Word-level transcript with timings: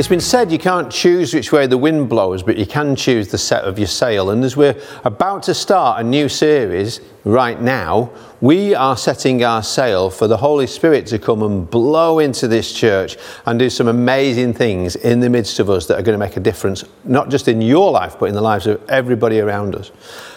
It's 0.00 0.08
been 0.08 0.18
said 0.18 0.50
you 0.50 0.58
can't 0.58 0.90
choose 0.90 1.34
which 1.34 1.52
way 1.52 1.66
the 1.66 1.76
wind 1.76 2.08
blows, 2.08 2.42
but 2.42 2.56
you 2.56 2.64
can 2.64 2.96
choose 2.96 3.28
the 3.28 3.36
set 3.36 3.64
of 3.64 3.78
your 3.78 3.86
sail. 3.86 4.30
And 4.30 4.42
as 4.42 4.56
we're 4.56 4.80
about 5.04 5.42
to 5.42 5.52
start 5.52 6.00
a 6.00 6.02
new 6.02 6.26
series 6.26 7.02
right 7.24 7.60
now, 7.60 8.10
we 8.40 8.74
are 8.74 8.96
setting 8.96 9.44
our 9.44 9.62
sail 9.62 10.08
for 10.08 10.26
the 10.26 10.38
Holy 10.38 10.66
Spirit 10.66 11.06
to 11.08 11.18
come 11.18 11.42
and 11.42 11.70
blow 11.70 12.18
into 12.18 12.48
this 12.48 12.72
church 12.72 13.18
and 13.44 13.58
do 13.58 13.68
some 13.68 13.88
amazing 13.88 14.54
things 14.54 14.96
in 14.96 15.20
the 15.20 15.28
midst 15.28 15.58
of 15.58 15.68
us 15.68 15.84
that 15.88 15.98
are 15.98 16.02
going 16.02 16.18
to 16.18 16.26
make 16.26 16.38
a 16.38 16.40
difference, 16.40 16.82
not 17.04 17.28
just 17.28 17.46
in 17.46 17.60
your 17.60 17.90
life, 17.90 18.18
but 18.18 18.30
in 18.30 18.34
the 18.34 18.40
lives 18.40 18.66
of 18.66 18.82
everybody 18.88 19.38
around 19.38 19.74
us. 19.74 19.92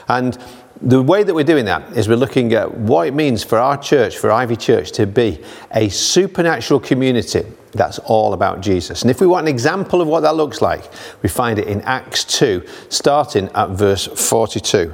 And 0.09 0.37
the 0.83 1.01
way 1.01 1.23
that 1.23 1.33
we're 1.33 1.45
doing 1.45 1.65
that 1.65 1.97
is 1.97 2.09
we're 2.09 2.15
looking 2.17 2.53
at 2.53 2.77
what 2.77 3.07
it 3.07 3.13
means 3.13 3.41
for 3.41 3.57
our 3.57 3.77
church, 3.77 4.17
for 4.17 4.31
Ivy 4.31 4.57
Church, 4.57 4.91
to 4.93 5.07
be 5.07 5.41
a 5.71 5.87
supernatural 5.87 6.81
community 6.81 7.45
that's 7.71 7.99
all 7.99 8.33
about 8.33 8.59
Jesus. 8.59 9.01
And 9.01 9.09
if 9.09 9.21
we 9.21 9.27
want 9.27 9.47
an 9.47 9.53
example 9.53 10.01
of 10.01 10.09
what 10.09 10.19
that 10.21 10.35
looks 10.35 10.61
like, 10.61 10.91
we 11.21 11.29
find 11.29 11.57
it 11.57 11.67
in 11.67 11.81
Acts 11.81 12.25
2, 12.25 12.67
starting 12.89 13.49
at 13.55 13.69
verse 13.69 14.07
42. 14.07 14.93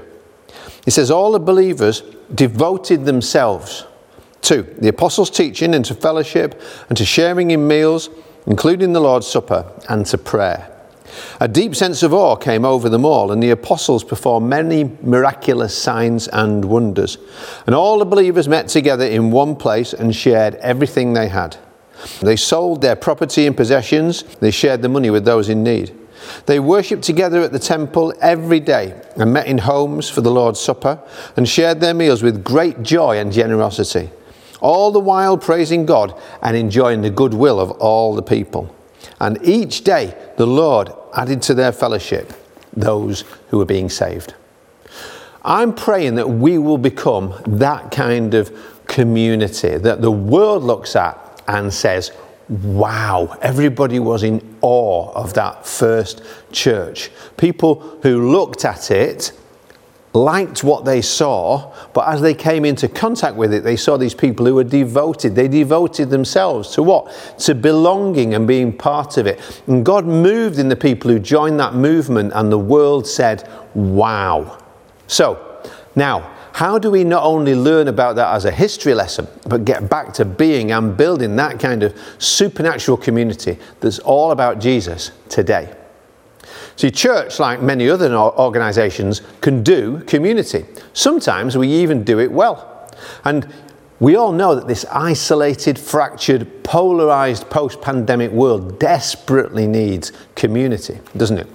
It 0.85 0.91
says, 0.91 1.09
All 1.09 1.31
the 1.31 1.39
believers 1.39 2.01
devoted 2.33 3.05
themselves 3.05 3.85
to 4.41 4.61
the 4.61 4.89
apostles' 4.89 5.31
teaching 5.31 5.73
and 5.73 5.83
to 5.85 5.95
fellowship 5.95 6.61
and 6.87 6.97
to 6.97 7.05
sharing 7.05 7.51
in 7.51 7.67
meals, 7.67 8.09
including 8.45 8.93
the 8.93 9.01
Lord's 9.01 9.27
Supper, 9.27 9.65
and 9.89 10.05
to 10.05 10.17
prayer. 10.19 10.78
A 11.39 11.47
deep 11.47 11.75
sense 11.75 12.03
of 12.03 12.13
awe 12.13 12.35
came 12.35 12.65
over 12.65 12.89
them 12.89 13.05
all, 13.05 13.31
and 13.31 13.41
the 13.41 13.51
apostles 13.51 14.03
performed 14.03 14.49
many 14.49 14.97
miraculous 15.01 15.77
signs 15.77 16.27
and 16.27 16.65
wonders. 16.65 17.17
And 17.65 17.75
all 17.75 17.99
the 17.99 18.05
believers 18.05 18.47
met 18.47 18.67
together 18.67 19.05
in 19.05 19.31
one 19.31 19.55
place 19.55 19.93
and 19.93 20.15
shared 20.15 20.55
everything 20.55 21.13
they 21.13 21.27
had. 21.27 21.57
They 22.21 22.35
sold 22.35 22.81
their 22.81 22.95
property 22.95 23.45
and 23.45 23.55
possessions, 23.55 24.23
they 24.39 24.51
shared 24.51 24.81
the 24.81 24.89
money 24.89 25.09
with 25.09 25.25
those 25.25 25.49
in 25.49 25.63
need. 25.63 25.95
They 26.45 26.59
worshipped 26.59 27.03
together 27.03 27.41
at 27.41 27.51
the 27.51 27.59
temple 27.59 28.13
every 28.21 28.59
day 28.59 28.99
and 29.15 29.33
met 29.33 29.47
in 29.47 29.59
homes 29.59 30.09
for 30.09 30.21
the 30.21 30.31
Lord's 30.31 30.59
Supper 30.59 30.99
and 31.35 31.47
shared 31.47 31.79
their 31.79 31.93
meals 31.93 32.23
with 32.23 32.43
great 32.43 32.83
joy 32.83 33.17
and 33.17 33.31
generosity, 33.31 34.09
all 34.61 34.91
the 34.91 34.99
while 34.99 35.37
praising 35.37 35.85
God 35.85 36.19
and 36.41 36.55
enjoying 36.55 37.01
the 37.01 37.09
goodwill 37.09 37.59
of 37.59 37.71
all 37.71 38.15
the 38.15 38.21
people. 38.21 38.73
And 39.19 39.39
each 39.43 39.83
day 39.83 40.15
the 40.37 40.47
Lord 40.47 40.91
added 41.15 41.41
to 41.43 41.53
their 41.53 41.71
fellowship 41.71 42.33
those 42.73 43.23
who 43.49 43.57
were 43.57 43.65
being 43.65 43.89
saved. 43.89 44.33
I'm 45.43 45.73
praying 45.73 46.15
that 46.15 46.29
we 46.29 46.57
will 46.57 46.77
become 46.77 47.33
that 47.47 47.91
kind 47.91 48.33
of 48.33 48.51
community 48.87 49.77
that 49.77 50.01
the 50.01 50.11
world 50.11 50.63
looks 50.63 50.95
at 50.95 51.17
and 51.47 51.73
says, 51.73 52.11
Wow, 52.49 53.37
everybody 53.43 53.99
was 53.99 54.23
in 54.23 54.57
awe 54.61 55.11
of 55.13 55.35
that 55.35 55.67
first 55.67 56.23
church. 56.51 57.11
People 57.37 57.99
who 58.01 58.31
looked 58.31 58.65
at 58.65 58.89
it 58.89 59.31
liked 60.13 60.63
what 60.63 60.85
they 60.85 61.01
saw, 61.01 61.73
but 61.93 62.07
as 62.07 62.21
they 62.21 62.33
came 62.33 62.65
into 62.65 62.87
contact 62.87 63.35
with 63.35 63.53
it, 63.53 63.63
they 63.63 63.75
saw 63.75 63.97
these 63.97 64.15
people 64.15 64.45
who 64.45 64.55
were 64.55 64.63
devoted. 64.63 65.35
They 65.35 65.47
devoted 65.47 66.09
themselves 66.09 66.71
to 66.71 66.83
what? 66.83 67.35
To 67.39 67.53
belonging 67.53 68.33
and 68.33 68.47
being 68.47 68.73
part 68.73 69.17
of 69.17 69.27
it. 69.27 69.61
And 69.67 69.85
God 69.85 70.05
moved 70.05 70.57
in 70.57 70.69
the 70.69 70.75
people 70.75 71.11
who 71.11 71.19
joined 71.19 71.59
that 71.59 71.75
movement, 71.75 72.31
and 72.33 72.51
the 72.51 72.57
world 72.57 73.05
said, 73.07 73.47
Wow. 73.75 74.57
So, 75.07 75.63
now, 75.95 76.35
how 76.53 76.79
do 76.79 76.91
we 76.91 77.03
not 77.03 77.23
only 77.23 77.55
learn 77.55 77.87
about 77.87 78.15
that 78.15 78.33
as 78.33 78.45
a 78.45 78.51
history 78.51 78.93
lesson, 78.93 79.27
but 79.47 79.63
get 79.63 79.89
back 79.89 80.13
to 80.15 80.25
being 80.25 80.71
and 80.71 80.97
building 80.97 81.35
that 81.37 81.59
kind 81.59 81.83
of 81.83 81.97
supernatural 82.17 82.97
community 82.97 83.57
that's 83.79 83.99
all 83.99 84.31
about 84.31 84.59
Jesus 84.59 85.11
today? 85.29 85.73
See, 86.79 86.91
church, 86.91 87.41
like 87.41 87.61
many 87.61 87.89
other 87.89 88.15
organisations, 88.15 89.21
can 89.41 89.63
do 89.63 89.99
community. 90.07 90.63
Sometimes 90.93 91.57
we 91.57 91.67
even 91.67 92.05
do 92.05 92.19
it 92.19 92.31
well. 92.31 92.89
And 93.25 93.53
we 93.99 94.15
all 94.15 94.31
know 94.31 94.55
that 94.55 94.65
this 94.65 94.85
isolated, 94.85 95.77
fractured, 95.77 96.63
polarised 96.63 97.49
post 97.49 97.81
pandemic 97.81 98.31
world 98.31 98.79
desperately 98.79 99.67
needs 99.67 100.13
community, 100.35 101.01
doesn't 101.17 101.39
it? 101.39 101.47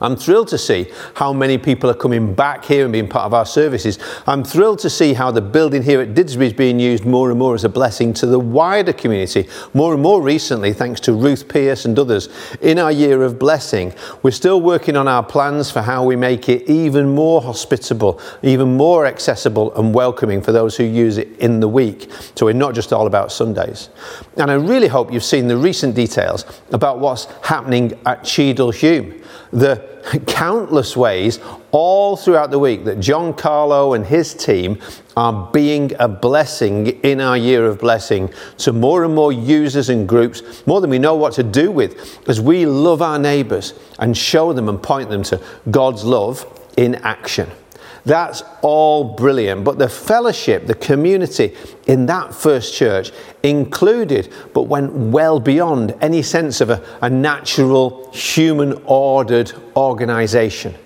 I'm 0.00 0.16
thrilled 0.16 0.48
to 0.48 0.58
see 0.58 0.90
how 1.14 1.32
many 1.32 1.58
people 1.58 1.88
are 1.90 1.94
coming 1.94 2.34
back 2.34 2.64
here 2.64 2.84
and 2.84 2.92
being 2.92 3.08
part 3.08 3.24
of 3.24 3.34
our 3.34 3.46
services. 3.46 3.98
I'm 4.26 4.44
thrilled 4.44 4.78
to 4.80 4.90
see 4.90 5.14
how 5.14 5.30
the 5.30 5.40
building 5.40 5.82
here 5.82 6.00
at 6.00 6.14
Didsbury 6.14 6.46
is 6.46 6.52
being 6.52 6.78
used 6.78 7.04
more 7.04 7.30
and 7.30 7.38
more 7.38 7.54
as 7.54 7.64
a 7.64 7.68
blessing 7.68 8.12
to 8.14 8.26
the 8.26 8.38
wider 8.38 8.92
community. 8.92 9.48
More 9.74 9.94
and 9.94 10.02
more 10.02 10.20
recently, 10.20 10.72
thanks 10.72 11.00
to 11.00 11.12
Ruth 11.12 11.48
Pierce 11.48 11.84
and 11.84 11.98
others, 11.98 12.28
in 12.60 12.78
our 12.78 12.92
year 12.92 13.22
of 13.22 13.38
blessing, 13.38 13.94
we're 14.22 14.30
still 14.30 14.60
working 14.60 14.96
on 14.96 15.08
our 15.08 15.22
plans 15.22 15.70
for 15.70 15.82
how 15.82 16.04
we 16.04 16.16
make 16.16 16.48
it 16.48 16.68
even 16.68 17.14
more 17.14 17.40
hospitable, 17.40 18.20
even 18.42 18.76
more 18.76 19.06
accessible 19.06 19.74
and 19.76 19.94
welcoming 19.94 20.42
for 20.42 20.52
those 20.52 20.76
who 20.76 20.84
use 20.84 21.18
it 21.18 21.28
in 21.38 21.60
the 21.60 21.68
week. 21.68 22.10
So 22.34 22.46
we're 22.46 22.52
not 22.52 22.74
just 22.74 22.92
all 22.92 23.06
about 23.06 23.32
Sundays. 23.32 23.88
And 24.36 24.50
I 24.50 24.54
really 24.54 24.88
hope 24.88 25.12
you've 25.12 25.24
seen 25.24 25.48
the 25.48 25.56
recent 25.56 25.94
details 25.94 26.44
about 26.72 26.98
what's 26.98 27.26
happening 27.42 27.98
at 28.04 28.24
Cheadle 28.24 28.72
Hulme 28.72 29.22
the 29.52 29.85
countless 30.26 30.96
ways 30.96 31.40
all 31.72 32.16
throughout 32.16 32.50
the 32.50 32.58
week 32.58 32.84
that 32.84 33.00
John 33.00 33.34
Carlo 33.34 33.94
and 33.94 34.06
his 34.06 34.34
team 34.34 34.78
are 35.16 35.50
being 35.52 35.92
a 35.98 36.08
blessing 36.08 36.88
in 37.02 37.20
our 37.20 37.36
year 37.36 37.66
of 37.66 37.80
blessing 37.80 38.30
to 38.58 38.72
more 38.72 39.04
and 39.04 39.14
more 39.14 39.32
users 39.32 39.88
and 39.88 40.08
groups, 40.08 40.66
more 40.66 40.80
than 40.80 40.90
we 40.90 40.98
know 40.98 41.16
what 41.16 41.32
to 41.34 41.42
do 41.42 41.70
with, 41.70 42.28
as 42.28 42.40
we 42.40 42.66
love 42.66 43.02
our 43.02 43.18
neighbours 43.18 43.74
and 43.98 44.16
show 44.16 44.52
them 44.52 44.68
and 44.68 44.82
point 44.82 45.10
them 45.10 45.22
to 45.24 45.40
God's 45.70 46.04
love 46.04 46.46
in 46.76 46.96
action. 46.96 47.50
That's 48.06 48.44
all 48.62 49.02
brilliant. 49.02 49.64
But 49.64 49.78
the 49.78 49.88
fellowship, 49.88 50.68
the 50.68 50.76
community 50.76 51.56
in 51.88 52.06
that 52.06 52.32
first 52.32 52.72
church 52.72 53.10
included, 53.42 54.32
but 54.54 54.62
went 54.62 54.92
well 54.92 55.40
beyond 55.40 55.92
any 56.00 56.22
sense 56.22 56.60
of 56.60 56.70
a, 56.70 56.82
a 57.02 57.10
natural, 57.10 58.08
human 58.12 58.80
ordered 58.84 59.52
organization. 59.76 60.76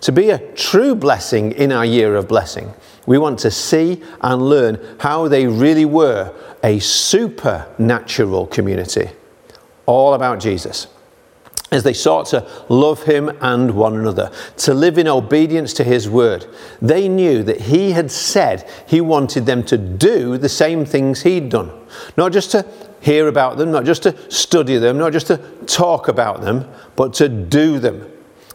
To 0.00 0.12
be 0.12 0.30
a 0.30 0.38
true 0.54 0.94
blessing 0.94 1.52
in 1.52 1.72
our 1.72 1.84
year 1.84 2.16
of 2.16 2.26
blessing, 2.26 2.72
we 3.04 3.18
want 3.18 3.38
to 3.40 3.50
see 3.50 4.02
and 4.22 4.40
learn 4.40 4.80
how 4.98 5.28
they 5.28 5.46
really 5.46 5.84
were 5.84 6.34
a 6.64 6.78
supernatural 6.78 8.46
community, 8.46 9.10
all 9.84 10.14
about 10.14 10.40
Jesus 10.40 10.86
as 11.72 11.82
they 11.82 11.92
sought 11.92 12.26
to 12.26 12.46
love 12.68 13.02
him 13.02 13.30
and 13.40 13.72
one 13.72 13.96
another, 13.96 14.30
to 14.58 14.74
live 14.74 14.98
in 14.98 15.08
obedience 15.08 15.72
to 15.74 15.84
his 15.84 16.08
word. 16.08 16.46
They 16.80 17.08
knew 17.08 17.42
that 17.42 17.62
he 17.62 17.92
had 17.92 18.10
said 18.10 18.70
he 18.86 19.00
wanted 19.00 19.46
them 19.46 19.64
to 19.64 19.78
do 19.78 20.38
the 20.38 20.48
same 20.48 20.84
things 20.84 21.22
he'd 21.22 21.48
done. 21.48 21.72
Not 22.16 22.32
just 22.32 22.50
to 22.52 22.66
hear 23.00 23.26
about 23.26 23.56
them, 23.56 23.72
not 23.72 23.84
just 23.84 24.02
to 24.04 24.30
study 24.30 24.76
them, 24.76 24.98
not 24.98 25.12
just 25.12 25.26
to 25.28 25.38
talk 25.66 26.08
about 26.08 26.42
them, 26.42 26.70
but 26.94 27.14
to 27.14 27.28
do 27.28 27.78
them. 27.78 28.08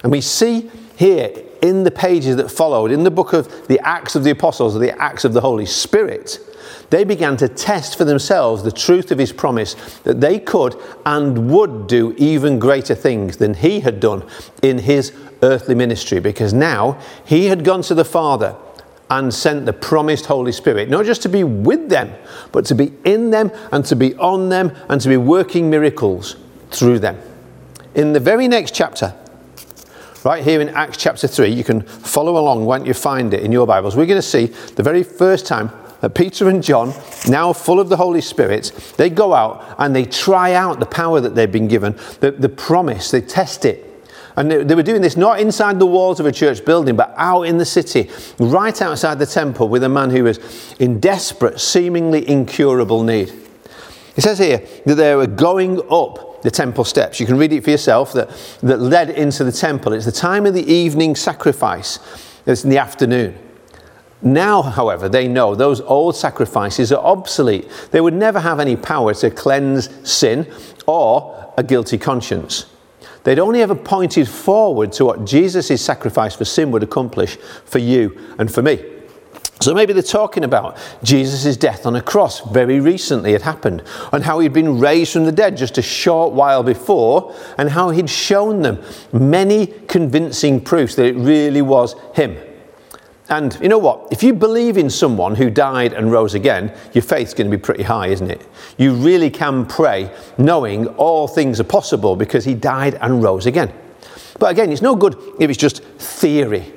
And 0.04 0.12
we 0.12 0.22
see 0.22 0.70
here 0.96 1.32
in 1.62 1.84
the 1.84 1.92
pages 1.92 2.36
that 2.36 2.50
followed, 2.50 2.92
in 2.92 3.04
the 3.04 3.12
book 3.12 3.34
of 3.34 3.68
the 3.68 3.80
Acts 3.80 4.16
of 4.16 4.24
the 4.24 4.30
Apostles, 4.30 4.76
or 4.76 4.80
the 4.80 4.98
Acts 5.02 5.26
of 5.26 5.34
the 5.34 5.42
Holy 5.42 5.66
Spirit, 5.66 6.40
they 6.90 7.04
began 7.04 7.36
to 7.38 7.48
test 7.48 7.98
for 7.98 8.06
themselves 8.06 8.64
the 8.64 8.72
truth 8.72 9.12
of 9.12 9.18
his 9.18 9.34
promise 9.34 9.74
that 10.04 10.22
they 10.22 10.40
could 10.40 10.76
and 11.06 11.52
would 11.52 11.88
do 11.88 12.14
even 12.18 12.60
greater 12.60 12.96
things 12.96 13.38
than 13.38 13.54
he 13.54 13.82
had 13.82 14.00
done 14.00 14.26
in 14.62 14.80
his 14.80 15.14
earthly 15.42 15.76
ministry 15.76 16.20
because 16.20 16.54
now 16.54 17.00
he 17.26 17.46
had 17.46 17.64
gone 17.64 17.82
to 17.82 17.94
the 17.94 18.06
Father 18.06 18.56
and 19.10 19.34
sent 19.34 19.66
the 19.66 19.74
promised 19.74 20.26
Holy 20.26 20.52
Spirit, 20.52 20.90
not 20.90 21.06
just 21.06 21.22
to 21.22 21.30
be 21.30 21.44
with 21.44 21.90
them, 21.90 22.14
but 22.52 22.66
to 22.66 22.76
be 22.76 22.92
in 23.06 23.30
them 23.30 23.52
and 23.72 23.86
to 23.86 23.96
be 23.96 24.16
on 24.16 24.50
them 24.50 24.76
and 24.90 25.00
to 25.02 25.08
be 25.08 25.18
working 25.18 25.70
miracles 25.70 26.36
through 26.72 27.00
them. 27.00 27.18
In 27.96 28.14
the 28.14 28.20
very 28.20 28.48
next 28.48 28.76
chapter, 28.76 29.16
right 30.26 30.44
here 30.44 30.60
in 30.60 30.70
Acts 30.70 30.98
chapter 30.98 31.28
3, 31.28 31.48
you 31.48 31.64
can 31.64 31.82
follow 31.82 32.38
along, 32.38 32.66
won't 32.66 32.86
you 32.86 32.94
find 32.94 33.34
it 33.34 33.44
in 33.44 33.52
your 33.52 33.66
Bibles? 33.66 33.96
We're 33.96 34.06
going 34.06 34.22
to 34.22 34.28
see 34.28 34.48
the 34.48 34.84
very 34.84 35.04
first 35.04 35.48
time 35.48 35.72
uh, 36.02 36.10
Peter 36.10 36.50
and 36.50 36.64
John, 36.64 36.94
now 37.28 37.54
full 37.54 37.80
of 37.80 37.90
the 37.90 37.98
Holy 37.98 38.22
Spirit, 38.22 38.72
they 38.98 39.10
go 39.10 39.34
out 39.34 39.76
and 39.78 39.96
they 39.96 40.06
try 40.06 40.54
out 40.54 40.80
the 40.80 40.86
power 40.86 41.20
that 41.22 41.36
they've 41.36 41.52
been 41.52 41.68
given, 41.68 41.94
the, 42.20 42.32
the 42.32 42.50
promise, 42.50 43.12
they 43.12 43.22
test 43.22 43.66
it. 43.66 43.84
And 44.36 44.52
they, 44.52 44.64
they 44.64 44.76
were 44.76 44.84
doing 44.84 45.02
this 45.02 45.18
not 45.18 45.40
inside 45.40 45.80
the 45.80 45.88
walls 45.88 46.20
of 46.20 46.28
a 46.28 46.32
church 46.32 46.64
building, 46.64 46.96
but 46.96 47.14
out 47.18 47.44
in 47.44 47.58
the 47.58 47.66
city, 47.66 48.10
right 48.38 48.80
outside 48.82 49.18
the 49.18 49.26
temple, 49.26 49.68
with 49.68 49.84
a 49.84 49.90
man 49.90 50.12
who 50.12 50.24
was 50.24 50.76
in 50.80 51.00
desperate, 51.00 51.60
seemingly 51.60 52.28
incurable 52.30 53.02
need. 53.02 53.34
It 54.16 54.22
says 54.22 54.38
here 54.38 54.64
that 54.86 54.96
they 54.96 55.16
were 55.16 55.28
going 55.28 55.82
up 55.92 56.44
the 56.44 56.52
temple 56.52 56.84
steps. 56.84 57.20
You 57.20 57.26
can 57.26 57.38
read 57.38 57.52
it 57.52 57.64
for 57.64 57.72
yourself 57.72 58.14
that, 58.14 58.30
that 58.62 58.80
led 58.80 59.10
into 59.10 59.44
the 59.44 59.52
temple. 59.52 59.94
It's 59.94 60.06
the 60.06 60.12
time 60.12 60.46
of 60.46 60.54
the 60.54 60.72
evening 60.72 61.16
sacrifice, 61.16 62.00
it's 62.46 62.64
in 62.64 62.70
the 62.70 62.78
afternoon. 62.78 63.47
Now, 64.22 64.62
however, 64.64 65.08
they 65.08 65.28
know 65.28 65.54
those 65.54 65.80
old 65.82 66.16
sacrifices 66.16 66.92
are 66.92 67.04
obsolete. 67.04 67.70
They 67.92 68.02
would 68.02 68.16
never 68.16 68.40
have 68.40 68.60
any 68.60 68.76
power 68.76 69.14
to 69.16 69.30
cleanse 69.30 69.90
sin 70.10 70.52
or 70.88 71.54
a 71.58 71.64
guilty 71.64 71.98
conscience. 71.98 72.66
They'd 73.24 73.40
only 73.40 73.62
ever 73.62 73.76
pointed 73.76 74.28
forward 74.28 74.92
to 74.94 75.06
what 75.06 75.26
Jesus' 75.26 75.82
sacrifice 75.82 76.36
for 76.36 76.46
sin 76.46 76.72
would 76.72 76.82
accomplish 76.82 77.36
for 77.66 77.80
you 77.80 78.18
and 78.40 78.52
for 78.52 78.62
me. 78.62 78.84
So 79.60 79.74
maybe 79.74 79.92
they're 79.92 80.04
talking 80.04 80.44
about 80.44 80.78
Jesus' 81.04 81.58
death 81.58 81.86
on 81.86 81.96
a 81.96 82.02
cross. 82.02 82.42
Very 82.52 82.80
recently 82.80 83.34
it 83.34 83.42
happened. 83.42 83.84
And 84.14 84.24
how 84.24 84.40
he'd 84.40 84.54
been 84.54 84.80
raised 84.80 85.14
from 85.14 85.26
the 85.26 85.32
dead 85.32 85.58
just 85.58 85.78
a 85.78 85.82
short 85.82 86.34
while 86.34 86.64
before. 86.64 87.36
And 87.58 87.70
how 87.70 87.90
he'd 87.90 88.10
shown 88.10 88.62
them 88.62 88.82
many 89.12 89.68
convincing 89.88 90.62
proofs 90.62 90.96
that 90.96 91.06
it 91.06 91.16
really 91.16 91.62
was 91.62 91.96
him. 92.14 92.38
And 93.30 93.58
you 93.62 93.68
know 93.68 93.78
what? 93.78 94.08
If 94.12 94.24
you 94.24 94.34
believe 94.34 94.78
in 94.78 94.90
someone 94.90 95.36
who 95.36 95.50
died 95.50 95.94
and 95.94 96.12
rose 96.12 96.34
again, 96.34 96.74
your 96.94 97.02
faith's 97.02 97.34
going 97.34 97.52
to 97.52 97.58
be 97.58 97.62
pretty 97.62 97.84
high, 97.84 98.08
isn't 98.08 98.32
it? 98.32 98.48
You 98.78 98.94
really 98.94 99.30
can 99.30 99.66
pray 99.66 100.12
knowing 100.38 100.88
all 100.96 101.28
things 101.28 101.60
are 101.60 101.66
possible 101.66 102.16
because 102.16 102.46
he 102.46 102.54
died 102.54 102.96
and 102.96 103.22
rose 103.22 103.46
again. 103.46 103.74
But 104.40 104.52
again, 104.52 104.72
it's 104.72 104.82
no 104.82 104.96
good 104.96 105.18
if 105.40 105.50
it's 105.50 105.60
just 105.60 105.84
theory. 105.84 106.74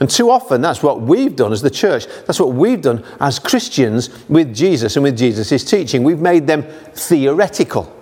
And 0.00 0.08
too 0.08 0.30
often, 0.30 0.60
that's 0.60 0.82
what 0.82 1.00
we've 1.00 1.34
done 1.34 1.52
as 1.52 1.62
the 1.62 1.70
church. 1.70 2.06
That's 2.26 2.38
what 2.38 2.52
we've 2.52 2.80
done 2.80 3.04
as 3.20 3.38
Christians 3.38 4.10
with 4.28 4.54
Jesus 4.54 4.96
and 4.96 5.02
with 5.02 5.16
Jesus' 5.16 5.64
teaching. 5.64 6.02
We've 6.02 6.20
made 6.20 6.46
them 6.46 6.62
theoretical. 6.94 7.94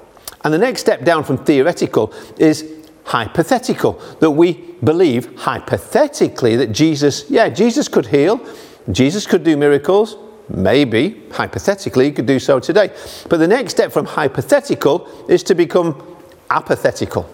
And 0.45 0.53
the 0.53 0.59
next 0.59 0.81
step 0.81 1.05
down 1.05 1.25
from 1.25 1.39
theoretical 1.39 2.13
is 2.39 2.76
hypothetical, 3.07 3.93
that 4.21 4.33
we 4.33 4.53
believe 4.83 5.39
hypothetically 5.39 6.57
that 6.57 6.73
Jesus, 6.73 7.31
yeah, 7.31 7.49
Jesus 7.49 7.87
could 7.87 8.07
heal, 8.07 8.45
Jesus 8.91 9.27
could 9.27 9.45
do 9.45 9.57
miracles, 9.57 10.17
maybe, 10.49 11.23
hypothetically, 11.31 12.07
he 12.07 12.13
could 12.13 12.27
do 12.27 12.41
so 12.41 12.59
today. 12.59 12.91
But 13.29 13.39
the 13.39 13.47
next 13.47 13.73
step 13.73 13.93
from 13.93 14.07
hypothetical 14.07 15.09
is 15.29 15.45
to 15.45 15.55
become 15.55 16.17
apathetical. 16.51 17.33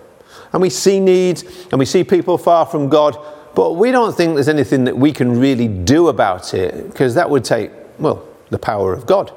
And 0.52 0.60
we 0.60 0.68
see 0.68 1.00
needs 1.00 1.44
and 1.70 1.78
we 1.78 1.86
see 1.86 2.04
people 2.04 2.36
far 2.36 2.66
from 2.66 2.90
God, 2.90 3.16
but 3.54 3.72
we 3.72 3.90
don't 3.90 4.14
think 4.14 4.34
there's 4.34 4.48
anything 4.48 4.84
that 4.84 4.96
we 4.96 5.10
can 5.10 5.40
really 5.40 5.68
do 5.68 6.08
about 6.08 6.52
it 6.52 6.88
because 6.88 7.14
that 7.14 7.30
would 7.30 7.44
take, 7.44 7.70
well, 7.98 8.26
the 8.50 8.58
power 8.58 8.92
of 8.92 9.06
God. 9.06 9.32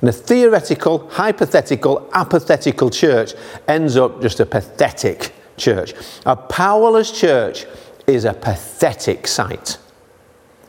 And 0.00 0.08
a 0.08 0.12
theoretical, 0.12 1.08
hypothetical, 1.10 2.10
apathetical 2.12 2.90
church 2.90 3.34
ends 3.68 3.96
up 3.96 4.20
just 4.20 4.40
a 4.40 4.46
pathetic 4.46 5.32
church. 5.56 5.94
A 6.26 6.36
powerless 6.36 7.10
church 7.10 7.66
is 8.06 8.24
a 8.24 8.34
pathetic 8.34 9.26
sight. 9.26 9.78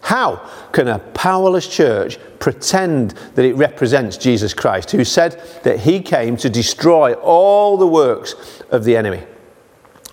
How 0.02 0.48
can 0.72 0.88
a 0.88 1.00
powerless 1.00 1.68
church 1.68 2.20
pretend 2.38 3.12
that 3.34 3.44
it 3.44 3.56
represents 3.56 4.18
Jesus 4.18 4.54
Christ, 4.54 4.92
who 4.92 5.04
said 5.04 5.42
that 5.64 5.80
he 5.80 6.00
came 6.00 6.38
to 6.38 6.50
destroy 6.50 7.14
all 7.14 7.76
the 7.76 7.88
works 7.88 8.62
of 8.70 8.84
the 8.84 8.96
enemy? 8.96 9.24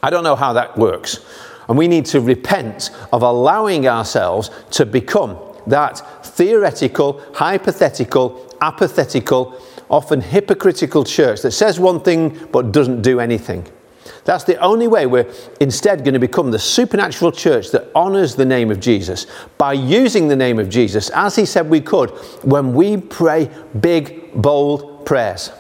I 0.02 0.10
don't 0.10 0.24
know 0.24 0.36
how 0.36 0.54
that 0.54 0.78
works. 0.78 1.20
And 1.68 1.76
we 1.76 1.88
need 1.88 2.06
to 2.06 2.20
repent 2.20 2.90
of 3.12 3.22
allowing 3.22 3.86
ourselves 3.86 4.50
to 4.72 4.86
become 4.86 5.38
that 5.66 5.98
theoretical, 6.25 7.22
hypothetical, 7.34 8.56
apathetical, 8.60 9.60
often 9.90 10.22
hypocritical 10.22 11.04
church 11.04 11.42
that 11.42 11.52
says 11.52 11.78
one 11.78 12.00
thing 12.00 12.48
but 12.50 12.72
doesn't 12.72 13.02
do 13.02 13.20
anything. 13.20 13.66
That's 14.24 14.44
the 14.44 14.56
only 14.58 14.86
way 14.86 15.06
we're 15.06 15.32
instead 15.60 16.04
going 16.04 16.14
to 16.14 16.20
become 16.20 16.50
the 16.50 16.58
supernatural 16.58 17.32
church 17.32 17.72
that 17.72 17.90
honors 17.94 18.36
the 18.36 18.44
name 18.44 18.70
of 18.70 18.78
Jesus 18.78 19.26
by 19.58 19.72
using 19.72 20.28
the 20.28 20.36
name 20.36 20.58
of 20.58 20.69
Jesus 20.69 21.10
as 21.10 21.34
he 21.34 21.44
said 21.44 21.69
we 21.69 21.80
could 21.80 22.10
when 22.44 22.72
we 22.72 22.96
pray 22.96 23.50
big, 23.80 24.32
bold 24.34 25.04
prayers. 25.04 25.50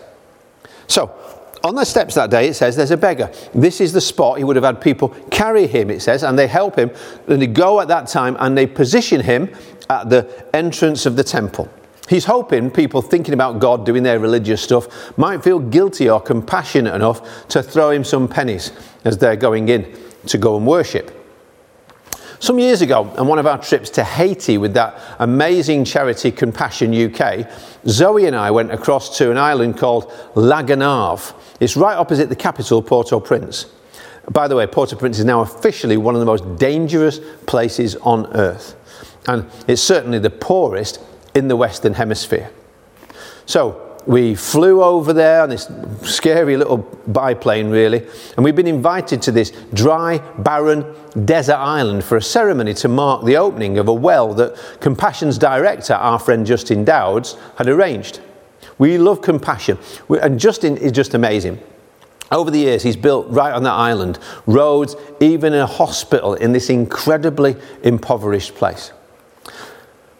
So, 0.86 1.18
on 1.64 1.76
the 1.76 1.84
steps 1.84 2.16
that 2.16 2.30
day, 2.30 2.48
it 2.48 2.54
says 2.54 2.74
there's 2.74 2.90
a 2.90 2.96
beggar. 2.96 3.30
This 3.54 3.80
is 3.80 3.92
the 3.92 4.00
spot 4.00 4.38
he 4.38 4.44
would 4.44 4.56
have 4.56 4.64
had 4.64 4.80
people 4.80 5.10
carry 5.30 5.66
him, 5.66 5.90
it 5.90 6.02
says, 6.02 6.24
and 6.24 6.36
they 6.36 6.48
help 6.48 6.76
him. 6.76 6.90
And 7.28 7.40
they 7.40 7.46
go 7.46 7.80
at 7.80 7.88
that 7.88 8.08
time 8.08 8.36
and 8.40 8.58
they 8.58 8.66
position 8.66 9.20
him 9.20 9.54
at 9.88 10.10
the 10.10 10.46
entrance 10.54 11.06
of 11.06 11.14
the 11.14 11.22
temple. 11.22 11.68
He's 12.08 12.24
hoping 12.24 12.70
people 12.70 13.00
thinking 13.00 13.32
about 13.32 13.60
God 13.60 13.86
doing 13.86 14.02
their 14.02 14.18
religious 14.18 14.60
stuff 14.60 15.16
might 15.16 15.42
feel 15.42 15.60
guilty 15.60 16.10
or 16.10 16.20
compassionate 16.20 16.94
enough 16.94 17.48
to 17.48 17.62
throw 17.62 17.90
him 17.90 18.04
some 18.04 18.28
pennies 18.28 18.72
as 19.04 19.18
they're 19.18 19.36
going 19.36 19.68
in 19.68 19.96
to 20.26 20.38
go 20.38 20.56
and 20.56 20.66
worship. 20.66 21.18
Some 22.42 22.58
years 22.58 22.82
ago, 22.82 23.04
on 23.16 23.28
one 23.28 23.38
of 23.38 23.46
our 23.46 23.56
trips 23.56 23.88
to 23.90 24.02
Haiti 24.02 24.58
with 24.58 24.74
that 24.74 24.98
amazing 25.20 25.84
charity 25.84 26.32
Compassion 26.32 26.92
UK, 26.92 27.48
Zoe 27.86 28.26
and 28.26 28.34
I 28.34 28.50
went 28.50 28.72
across 28.72 29.16
to 29.18 29.30
an 29.30 29.38
island 29.38 29.78
called 29.78 30.12
La 30.34 30.60
Gonâve. 30.64 31.34
It's 31.60 31.76
right 31.76 31.96
opposite 31.96 32.28
the 32.28 32.34
capital, 32.34 32.82
Port 32.82 33.12
au 33.12 33.20
Prince. 33.20 33.66
By 34.28 34.48
the 34.48 34.56
way, 34.56 34.66
Port 34.66 34.92
au 34.92 34.96
Prince 34.96 35.20
is 35.20 35.24
now 35.24 35.42
officially 35.42 35.96
one 35.96 36.16
of 36.16 36.18
the 36.18 36.26
most 36.26 36.56
dangerous 36.56 37.20
places 37.46 37.94
on 37.96 38.26
earth. 38.34 38.74
And 39.28 39.48
it's 39.68 39.80
certainly 39.80 40.18
the 40.18 40.30
poorest 40.30 40.98
in 41.34 41.48
the 41.48 41.56
Western 41.56 41.94
Hemisphere. 41.94 42.50
So 43.46 43.92
we 44.06 44.34
flew 44.34 44.82
over 44.82 45.12
there 45.12 45.42
on 45.42 45.48
this 45.48 45.70
scary 46.02 46.56
little 46.56 46.78
biplane, 46.78 47.70
really, 47.70 48.04
and 48.36 48.44
we've 48.44 48.56
been 48.56 48.66
invited 48.66 49.22
to 49.22 49.32
this 49.32 49.50
dry, 49.72 50.18
barren 50.38 50.84
desert 51.24 51.56
island 51.56 52.02
for 52.04 52.16
a 52.16 52.22
ceremony 52.22 52.74
to 52.74 52.88
mark 52.88 53.24
the 53.24 53.36
opening 53.36 53.78
of 53.78 53.88
a 53.88 53.94
well 53.94 54.34
that 54.34 54.56
Compassion's 54.80 55.38
director, 55.38 55.94
our 55.94 56.18
friend 56.18 56.46
Justin 56.46 56.84
Dowds, 56.84 57.36
had 57.56 57.68
arranged. 57.68 58.20
We 58.78 58.98
love 58.98 59.22
Compassion, 59.22 59.78
and 60.08 60.38
Justin 60.38 60.76
is 60.76 60.92
just 60.92 61.14
amazing. 61.14 61.60
Over 62.32 62.50
the 62.50 62.58
years, 62.58 62.82
he's 62.82 62.96
built 62.96 63.26
right 63.28 63.52
on 63.52 63.62
that 63.64 63.74
island 63.74 64.18
roads, 64.46 64.96
even 65.20 65.52
a 65.52 65.66
hospital 65.66 66.34
in 66.34 66.52
this 66.52 66.70
incredibly 66.70 67.56
impoverished 67.82 68.54
place. 68.54 68.90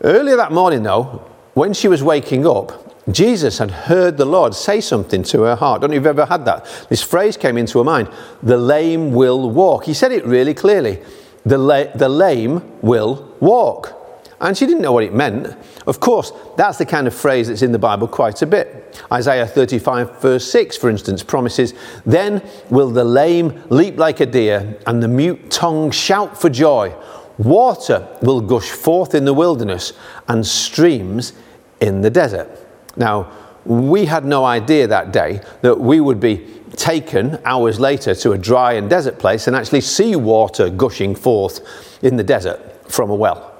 Earlier 0.02 0.36
that 0.36 0.50
morning, 0.50 0.82
though, 0.82 1.28
when 1.54 1.72
she 1.72 1.86
was 1.86 2.02
waking 2.02 2.46
up, 2.46 2.82
Jesus 3.12 3.58
had 3.58 3.70
heard 3.70 4.16
the 4.16 4.24
Lord 4.24 4.54
say 4.54 4.80
something 4.80 5.22
to 5.24 5.42
her 5.42 5.56
heart. 5.56 5.80
Don't 5.80 5.92
you've 5.92 6.06
ever 6.06 6.24
had 6.24 6.44
that. 6.44 6.86
This 6.88 7.02
phrase 7.02 7.36
came 7.36 7.56
into 7.56 7.78
her 7.78 7.84
mind 7.84 8.08
the 8.42 8.56
lame 8.56 9.12
will 9.12 9.50
walk. 9.50 9.84
He 9.84 9.94
said 9.94 10.12
it 10.12 10.24
really 10.24 10.54
clearly 10.54 11.00
the, 11.44 11.58
la- 11.58 11.92
the 11.94 12.08
lame 12.08 12.62
will 12.80 13.34
walk. 13.40 13.98
And 14.40 14.58
she 14.58 14.66
didn't 14.66 14.82
know 14.82 14.92
what 14.92 15.04
it 15.04 15.14
meant. 15.14 15.56
Of 15.86 16.00
course, 16.00 16.32
that's 16.56 16.78
the 16.78 16.86
kind 16.86 17.06
of 17.06 17.14
phrase 17.14 17.46
that's 17.46 17.62
in 17.62 17.70
the 17.70 17.78
Bible 17.78 18.08
quite 18.08 18.42
a 18.42 18.46
bit. 18.46 19.00
Isaiah 19.12 19.46
35, 19.46 20.20
verse 20.20 20.50
6, 20.50 20.76
for 20.76 20.90
instance, 20.90 21.22
promises 21.22 21.74
Then 22.04 22.42
will 22.68 22.90
the 22.90 23.04
lame 23.04 23.62
leap 23.70 23.98
like 23.98 24.18
a 24.18 24.26
deer, 24.26 24.76
and 24.84 25.00
the 25.00 25.06
mute 25.06 25.48
tongue 25.48 25.92
shout 25.92 26.40
for 26.40 26.50
joy. 26.50 26.92
Water 27.38 28.06
will 28.22 28.40
gush 28.40 28.70
forth 28.70 29.14
in 29.14 29.24
the 29.24 29.34
wilderness 29.34 29.92
and 30.28 30.46
streams 30.46 31.32
in 31.80 32.00
the 32.00 32.10
desert. 32.10 32.48
Now, 32.96 33.30
we 33.64 34.06
had 34.06 34.24
no 34.24 34.44
idea 34.44 34.86
that 34.88 35.12
day 35.12 35.40
that 35.62 35.78
we 35.78 36.00
would 36.00 36.20
be 36.20 36.46
taken 36.76 37.38
hours 37.44 37.78
later 37.78 38.14
to 38.14 38.32
a 38.32 38.38
dry 38.38 38.74
and 38.74 38.88
desert 38.88 39.18
place 39.18 39.46
and 39.46 39.54
actually 39.54 39.80
see 39.80 40.16
water 40.16 40.70
gushing 40.70 41.14
forth 41.14 42.02
in 42.02 42.16
the 42.16 42.24
desert 42.24 42.60
from 42.90 43.10
a 43.10 43.14
well. 43.14 43.52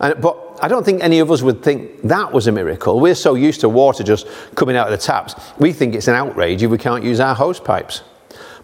And, 0.00 0.20
but 0.20 0.58
I 0.60 0.68
don't 0.68 0.84
think 0.84 1.02
any 1.02 1.18
of 1.18 1.30
us 1.30 1.42
would 1.42 1.62
think 1.62 2.02
that 2.02 2.32
was 2.32 2.46
a 2.46 2.52
miracle. 2.52 3.00
We're 3.00 3.14
so 3.14 3.34
used 3.34 3.60
to 3.60 3.68
water 3.68 4.04
just 4.04 4.26
coming 4.54 4.76
out 4.76 4.92
of 4.92 4.98
the 4.98 5.04
taps, 5.04 5.34
we 5.58 5.72
think 5.72 5.94
it's 5.94 6.08
an 6.08 6.14
outrage 6.14 6.62
if 6.62 6.70
we 6.70 6.78
can't 6.78 7.04
use 7.04 7.20
our 7.20 7.34
hose 7.34 7.60
pipes. 7.60 8.02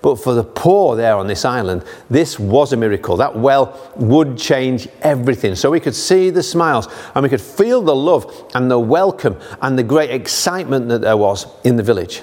But 0.05 0.17
for 0.17 0.35
the 0.35 0.45
poor 0.45 0.97
there 0.97 1.17
on 1.17 1.29
this 1.29 1.47
island, 1.47 1.83
this 2.11 2.39
was 2.39 2.75
a 2.75 2.77
miracle. 2.77 3.17
That 3.17 3.39
well 3.39 3.91
would 3.97 4.37
change 4.37 4.87
everything. 5.01 5.55
So 5.55 5.71
we 5.71 5.81
could 5.81 5.95
see 5.95 6.29
the 6.29 6.43
smiles 6.43 6.89
and 7.15 7.23
we 7.23 7.31
could 7.31 7.41
feel 7.41 7.81
the 7.81 7.97
love 7.97 8.51
and 8.55 8.71
the 8.71 8.79
welcome 8.79 9.41
and 9.63 9.79
the 9.79 9.83
great 9.83 10.11
excitement 10.11 10.91
that 10.91 11.01
there 11.01 11.17
was 11.17 11.47
in 11.65 11.77
the 11.77 11.83
village. 11.83 12.21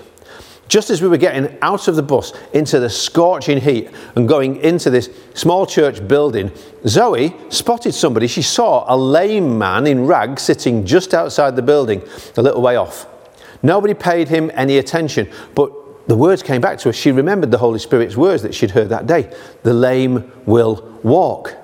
Just 0.67 0.91
as 0.91 1.01
we 1.01 1.07
were 1.07 1.17
getting 1.17 1.57
out 1.63 1.88
of 1.88 1.95
the 1.95 2.03
bus 2.03 2.33
into 2.53 2.79
the 2.79 2.88
scorching 2.88 3.59
heat 3.59 3.89
and 4.15 4.27
going 4.27 4.57
into 4.57 4.91
this 4.91 5.09
small 5.33 5.65
church 5.65 6.07
building, 6.07 6.51
Zoe 6.88 7.35
spotted 7.50 7.93
somebody. 7.95 8.27
She 8.27 8.43
saw 8.43 8.85
a 8.88 8.95
lame 8.95 9.57
man 9.57 9.88
in 9.88 10.05
rags 10.05 10.43
sitting 10.43 10.85
just 10.85 11.15
outside 11.15 11.55
the 11.55 11.63
building, 11.63 12.03
a 12.38 12.43
little 12.43 12.61
way 12.61 12.75
off. 12.75 13.07
Nobody 13.63 13.95
paid 13.95 14.27
him 14.27 14.51
any 14.53 14.77
attention, 14.77 15.27
but 15.55 15.80
the 16.08 16.15
words 16.15 16.43
came 16.43 16.62
back 16.62 16.79
to 16.79 16.89
her. 16.89 16.93
She 16.93 17.12
remembered 17.12 17.51
the 17.51 17.58
Holy 17.58 17.79
Spirit's 17.79 18.17
words 18.17 18.43
that 18.43 18.53
she'd 18.53 18.72
heard 18.72 18.89
that 18.89 19.08
day 19.08 19.34
the 19.63 19.74
lame 19.74 20.31
will 20.46 21.00
walk. 21.03 21.55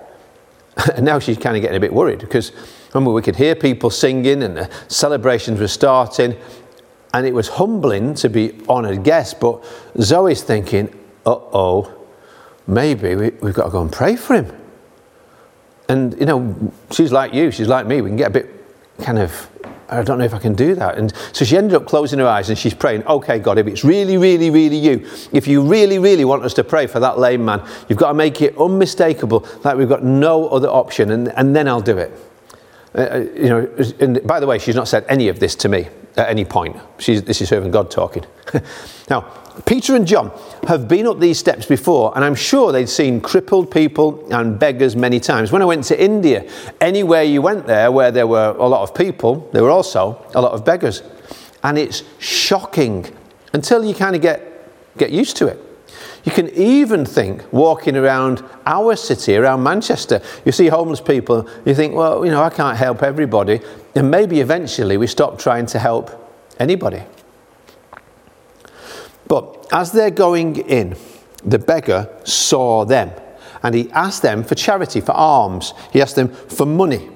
And 0.96 1.06
now 1.06 1.18
she's 1.18 1.40
kind 1.40 1.56
of 1.56 1.62
getting 1.64 1.78
a 1.78 1.80
bit 1.80 1.92
worried 1.92 2.20
because 2.20 2.52
remember, 2.94 3.12
we 3.12 3.24
could 3.24 3.36
hear 3.36 3.56
people 3.56 3.90
singing 3.90 4.44
and 4.44 4.58
the 4.58 4.70
celebrations 4.88 5.60
were 5.60 5.68
starting, 5.68 6.36
and 7.14 7.26
it 7.26 7.34
was 7.34 7.48
humbling 7.48 8.14
to 8.16 8.30
be 8.30 8.60
honoured 8.70 9.04
guests. 9.04 9.34
But 9.34 9.64
Zoe's 10.00 10.44
thinking, 10.44 10.90
uh 11.26 11.36
oh, 11.52 11.94
maybe 12.68 13.16
we, 13.16 13.30
we've 13.42 13.54
got 13.54 13.66
to 13.66 13.70
go 13.72 13.82
and 13.82 13.92
pray 13.92 14.16
for 14.16 14.36
him. 14.36 14.56
And, 15.90 16.20
you 16.20 16.26
know, 16.26 16.74
she's 16.92 17.12
like 17.12 17.34
you, 17.34 17.50
she's 17.50 17.68
like 17.68 17.88
me, 17.88 18.02
we 18.02 18.10
can 18.10 18.18
get 18.18 18.28
a 18.28 18.34
bit 18.34 18.54
kind 19.00 19.18
of 19.18 19.50
I 19.90 20.04
don't 20.04 20.18
know 20.18 20.26
if 20.26 20.34
I 20.34 20.40
can 20.40 20.54
do 20.54 20.76
that. 20.76 20.98
And 20.98 21.14
so 21.32 21.46
she 21.46 21.58
ended 21.58 21.74
up 21.74 21.86
closing 21.86 22.20
her 22.20 22.28
eyes 22.28 22.50
and 22.50 22.58
she's 22.58 22.74
praying, 22.74 23.06
okay, 23.08 23.40
God, 23.40 23.58
if 23.58 23.68
it's 23.68 23.84
really, 23.84 24.18
really, 24.18 24.50
really 24.50 24.78
you, 24.78 25.08
if 25.32 25.48
you 25.48 25.62
really, 25.62 25.98
really 25.98 26.26
want 26.26 26.44
us 26.44 26.54
to 26.56 26.64
pray 26.64 26.88
for 26.88 27.00
that 27.00 27.18
lame 27.18 27.46
man, 27.46 27.66
you've 27.88 28.00
got 28.00 28.10
to 28.10 28.14
make 28.14 28.42
it 28.42 28.58
unmistakable 28.58 29.42
that 29.64 29.78
we've 29.78 29.90
got 29.90 30.04
no 30.04 30.48
other 30.50 30.68
option, 30.68 31.12
and, 31.12 31.30
and 31.38 31.56
then 31.56 31.68
I'll 31.68 31.82
do 31.82 31.98
it. 31.98 32.12
Uh, 32.94 33.00
uh 33.00 33.26
you 33.36 33.50
know, 33.50 33.84
and 34.00 34.26
by 34.28 34.40
the 34.40 34.48
way, 34.48 34.60
she's 34.60 34.76
not 34.76 34.88
said 34.88 35.06
any 35.08 35.30
of 35.30 35.40
this 35.40 35.56
to 35.56 35.70
me 35.70 35.88
at 36.18 36.30
any 36.30 36.44
point. 36.44 36.76
She's, 36.98 37.24
this 37.24 37.42
is 37.42 37.50
serving 37.50 37.72
God 37.72 37.90
talking. 37.90 38.26
now, 39.10 39.32
Peter 39.66 39.96
and 39.96 40.06
John 40.06 40.32
have 40.68 40.88
been 40.88 41.08
up 41.08 41.20
these 41.20 41.40
steps 41.40 41.66
before, 41.66 42.14
and 42.16 42.24
I'm 42.24 42.36
sure 42.36 42.72
they'd 42.72 42.90
seen 42.90 43.22
crippled 43.22 43.72
people 43.72 44.26
and 44.32 44.60
beggars 44.60 44.96
many 44.96 45.20
times. 45.20 45.52
When 45.52 45.62
I 45.62 45.66
went 45.66 45.84
to 45.86 46.02
India, 46.02 46.50
anywhere 46.80 47.24
you 47.24 47.42
went 47.42 47.66
there 47.66 47.92
where 47.92 48.12
there 48.12 48.28
were 48.28 48.56
a 48.58 48.68
lot 48.68 48.84
of 48.84 48.94
people, 48.94 49.50
there 49.54 49.64
were 49.64 49.72
also 49.72 50.24
a 50.36 50.42
lot 50.42 50.52
of 50.52 50.64
beggars. 50.64 51.02
And 51.64 51.78
it's 51.78 52.04
shocking 52.20 53.06
until 53.54 53.84
you 53.84 53.96
kind 53.96 54.16
of 54.16 54.22
get, 54.22 54.98
get 54.98 55.12
used 55.12 55.38
to 55.38 55.48
it. 55.48 55.60
You 56.24 56.32
can 56.32 56.50
even 56.50 57.06
think 57.06 57.52
walking 57.54 57.96
around 57.96 58.44
our 58.66 58.96
city, 58.96 59.38
around 59.38 59.64
Manchester, 59.64 60.22
you 60.46 60.52
see 60.52 60.68
homeless 60.68 61.00
people, 61.00 61.50
you 61.66 61.74
think, 61.74 61.96
well, 61.96 62.26
you 62.26 62.32
know, 62.32 62.44
I 62.44 62.50
can't 62.50 62.78
help 62.78 63.02
everybody. 63.02 63.62
And 63.96 64.12
maybe 64.12 64.42
eventually 64.42 64.98
we 64.98 65.08
stop 65.08 65.40
trying 65.40 65.66
to 65.68 65.80
help 65.80 66.12
anybody. 66.60 67.02
But 69.28 69.68
as 69.72 69.92
they're 69.92 70.12
going 70.12 70.58
in, 70.58 70.96
the 71.44 71.60
beggar 71.60 72.10
saw 72.24 72.86
them 72.86 73.12
and 73.64 73.76
he 73.76 73.90
asked 73.92 74.22
them 74.22 74.44
for 74.44 74.56
charity, 74.56 75.02
for 75.02 75.14
alms. 75.14 75.74
He 75.92 76.02
asked 76.02 76.16
them 76.16 76.30
for 76.30 76.66
money. 76.66 77.10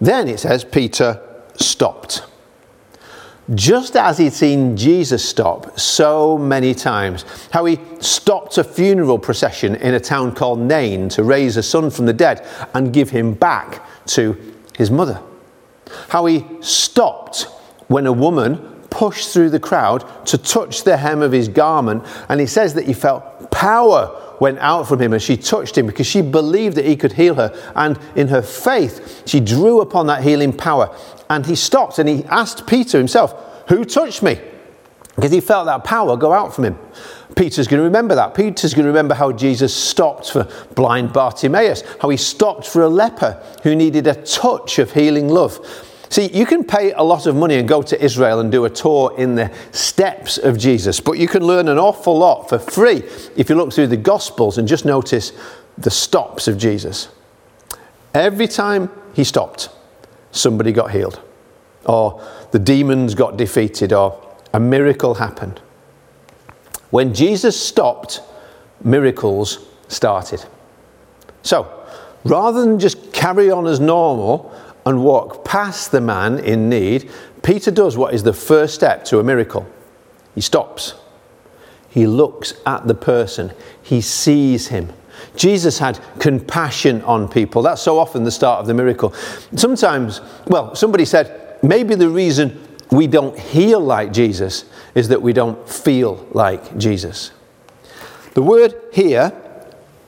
Then 0.00 0.28
it 0.28 0.40
says 0.40 0.64
Peter 0.64 1.20
stopped. 1.56 2.22
Just 3.54 3.96
as 3.96 4.18
he'd 4.18 4.34
seen 4.34 4.76
Jesus 4.76 5.26
stop 5.26 5.78
so 5.80 6.36
many 6.36 6.74
times, 6.74 7.24
how 7.50 7.64
he 7.64 7.78
stopped 7.98 8.58
a 8.58 8.64
funeral 8.64 9.18
procession 9.18 9.74
in 9.76 9.94
a 9.94 10.00
town 10.00 10.34
called 10.34 10.60
Nain 10.60 11.08
to 11.10 11.24
raise 11.24 11.56
a 11.56 11.62
son 11.62 11.90
from 11.90 12.04
the 12.04 12.12
dead 12.12 12.46
and 12.74 12.92
give 12.92 13.08
him 13.10 13.32
back 13.32 13.82
to 14.08 14.36
his 14.76 14.90
mother. 14.90 15.22
How 16.08 16.26
he 16.26 16.44
stopped 16.60 17.48
when 17.88 18.06
a 18.06 18.12
woman 18.12 18.77
pushed 18.90 19.32
through 19.32 19.50
the 19.50 19.60
crowd 19.60 20.04
to 20.26 20.38
touch 20.38 20.84
the 20.84 20.96
hem 20.96 21.22
of 21.22 21.32
his 21.32 21.48
garment. 21.48 22.04
And 22.28 22.40
he 22.40 22.46
says 22.46 22.74
that 22.74 22.86
he 22.86 22.92
felt 22.92 23.50
power 23.50 24.24
went 24.40 24.58
out 24.58 24.86
from 24.86 25.00
him 25.00 25.12
as 25.12 25.22
she 25.22 25.36
touched 25.36 25.76
him 25.76 25.86
because 25.86 26.06
she 26.06 26.22
believed 26.22 26.76
that 26.76 26.84
he 26.84 26.96
could 26.96 27.12
heal 27.12 27.34
her. 27.34 27.52
And 27.74 27.98
in 28.14 28.28
her 28.28 28.42
faith, 28.42 29.22
she 29.26 29.40
drew 29.40 29.80
upon 29.80 30.06
that 30.06 30.22
healing 30.22 30.52
power. 30.52 30.96
And 31.28 31.44
he 31.44 31.56
stopped 31.56 31.98
and 31.98 32.08
he 32.08 32.24
asked 32.24 32.66
Peter 32.66 32.98
himself, 32.98 33.34
Who 33.68 33.84
touched 33.84 34.22
me? 34.22 34.40
Because 35.16 35.32
he 35.32 35.40
felt 35.40 35.66
that 35.66 35.82
power 35.82 36.16
go 36.16 36.32
out 36.32 36.54
from 36.54 36.64
him. 36.64 36.78
Peter's 37.34 37.66
going 37.66 37.78
to 37.78 37.84
remember 37.84 38.14
that. 38.14 38.34
Peter's 38.34 38.72
going 38.72 38.84
to 38.84 38.90
remember 38.90 39.14
how 39.14 39.32
Jesus 39.32 39.74
stopped 39.74 40.30
for 40.30 40.48
blind 40.74 41.12
Bartimaeus, 41.12 41.82
how 42.00 42.08
he 42.08 42.16
stopped 42.16 42.66
for 42.66 42.82
a 42.82 42.88
leper 42.88 43.42
who 43.64 43.74
needed 43.74 44.06
a 44.06 44.14
touch 44.14 44.78
of 44.78 44.92
healing 44.92 45.28
love. 45.28 45.58
See, 46.10 46.28
you 46.28 46.46
can 46.46 46.64
pay 46.64 46.92
a 46.92 47.02
lot 47.02 47.26
of 47.26 47.36
money 47.36 47.56
and 47.56 47.68
go 47.68 47.82
to 47.82 48.02
Israel 48.02 48.40
and 48.40 48.50
do 48.50 48.64
a 48.64 48.70
tour 48.70 49.14
in 49.18 49.34
the 49.34 49.52
steps 49.72 50.38
of 50.38 50.58
Jesus, 50.58 51.00
but 51.00 51.18
you 51.18 51.28
can 51.28 51.42
learn 51.42 51.68
an 51.68 51.78
awful 51.78 52.16
lot 52.16 52.48
for 52.48 52.58
free 52.58 53.02
if 53.36 53.50
you 53.50 53.56
look 53.56 53.72
through 53.72 53.88
the 53.88 53.96
Gospels 53.96 54.56
and 54.56 54.66
just 54.66 54.84
notice 54.84 55.32
the 55.76 55.90
stops 55.90 56.48
of 56.48 56.56
Jesus. 56.56 57.08
Every 58.14 58.48
time 58.48 58.90
he 59.14 59.22
stopped, 59.22 59.68
somebody 60.30 60.72
got 60.72 60.90
healed, 60.90 61.20
or 61.84 62.24
the 62.52 62.58
demons 62.58 63.14
got 63.14 63.36
defeated, 63.36 63.92
or 63.92 64.18
a 64.54 64.60
miracle 64.60 65.14
happened. 65.14 65.60
When 66.90 67.12
Jesus 67.12 67.60
stopped, 67.60 68.22
miracles 68.82 69.66
started. 69.88 70.44
So, 71.42 71.86
rather 72.24 72.62
than 72.62 72.78
just 72.78 73.12
carry 73.12 73.50
on 73.50 73.66
as 73.66 73.78
normal, 73.78 74.54
and 74.88 75.04
walk 75.04 75.44
past 75.44 75.92
the 75.92 76.00
man 76.00 76.38
in 76.38 76.70
need, 76.70 77.10
Peter 77.42 77.70
does 77.70 77.96
what 77.96 78.14
is 78.14 78.22
the 78.22 78.32
first 78.32 78.74
step 78.74 79.04
to 79.04 79.18
a 79.18 79.22
miracle. 79.22 79.70
He 80.34 80.40
stops. 80.40 80.94
He 81.90 82.06
looks 82.06 82.54
at 82.64 82.86
the 82.86 82.94
person. 82.94 83.52
He 83.82 84.00
sees 84.00 84.68
him. 84.68 84.90
Jesus 85.36 85.78
had 85.78 86.00
compassion 86.20 87.02
on 87.02 87.28
people. 87.28 87.60
That's 87.60 87.82
so 87.82 87.98
often 87.98 88.24
the 88.24 88.30
start 88.30 88.60
of 88.60 88.66
the 88.66 88.72
miracle. 88.72 89.12
Sometimes, 89.56 90.22
well, 90.46 90.74
somebody 90.74 91.04
said, 91.04 91.58
maybe 91.62 91.94
the 91.94 92.08
reason 92.08 92.58
we 92.90 93.06
don't 93.06 93.38
heal 93.38 93.80
like 93.80 94.10
Jesus 94.10 94.64
is 94.94 95.08
that 95.08 95.20
we 95.20 95.34
don't 95.34 95.68
feel 95.68 96.26
like 96.30 96.78
Jesus. 96.78 97.32
The 98.32 98.42
word 98.42 98.74
here 98.92 99.32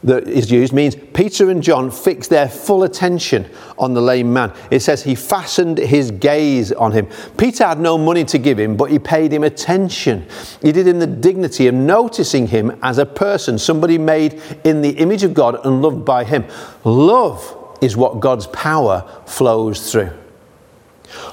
that 0.02 0.26
is 0.26 0.50
used 0.50 0.73
means 0.73 0.97
Peter 1.12 1.50
and 1.50 1.62
John 1.62 1.90
fixed 1.90 2.30
their 2.30 2.49
full 2.49 2.85
attention 2.85 3.47
on 3.78 3.92
the 3.92 4.00
lame 4.00 4.33
man. 4.33 4.52
It 4.71 4.80
says 4.80 5.02
he 5.02 5.14
fastened 5.14 5.76
his 5.76 6.11
gaze 6.11 6.73
on 6.73 6.92
him. 6.92 7.07
Peter 7.37 7.66
had 7.66 7.78
no 7.78 7.99
money 7.99 8.25
to 8.25 8.38
give 8.38 8.59
him, 8.59 8.76
but 8.76 8.90
he 8.90 8.99
paid 8.99 9.33
him 9.33 9.45
attention. 9.45 10.26
He 10.62 10.73
did 10.73 10.87
him 10.87 11.00
the 11.00 11.07
dignity 11.07 11.66
of 11.66 11.75
noticing 11.75 12.47
him 12.47 12.78
as 12.83 12.97
a 12.97 13.04
person, 13.04 13.59
somebody 13.59 13.99
made 13.99 14.40
in 14.64 14.80
the 14.80 14.90
image 14.90 15.23
of 15.23 15.35
God 15.35 15.64
and 15.66 15.83
loved 15.83 16.04
by 16.04 16.25
him. 16.25 16.47
Love 16.85 17.57
is 17.83 17.97
what 17.97 18.21
God's 18.21 18.47
power 18.49 19.07
flows 19.26 19.92
through. 19.92 20.11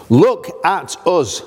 Look 0.09 0.49
at 0.65 0.97
us, 1.07 1.41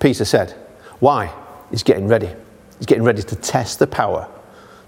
Peter 0.00 0.24
said. 0.24 0.52
Why? 1.00 1.34
He's 1.70 1.82
getting 1.82 2.08
ready. 2.08 2.30
He's 2.78 2.86
getting 2.86 3.04
ready 3.04 3.22
to 3.22 3.36
test 3.36 3.78
the 3.78 3.86
power, 3.86 4.28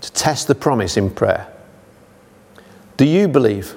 to 0.00 0.12
test 0.12 0.48
the 0.48 0.54
promise 0.54 0.96
in 0.96 1.10
prayer. 1.10 1.53
Do 2.96 3.04
you 3.04 3.28
believe? 3.28 3.76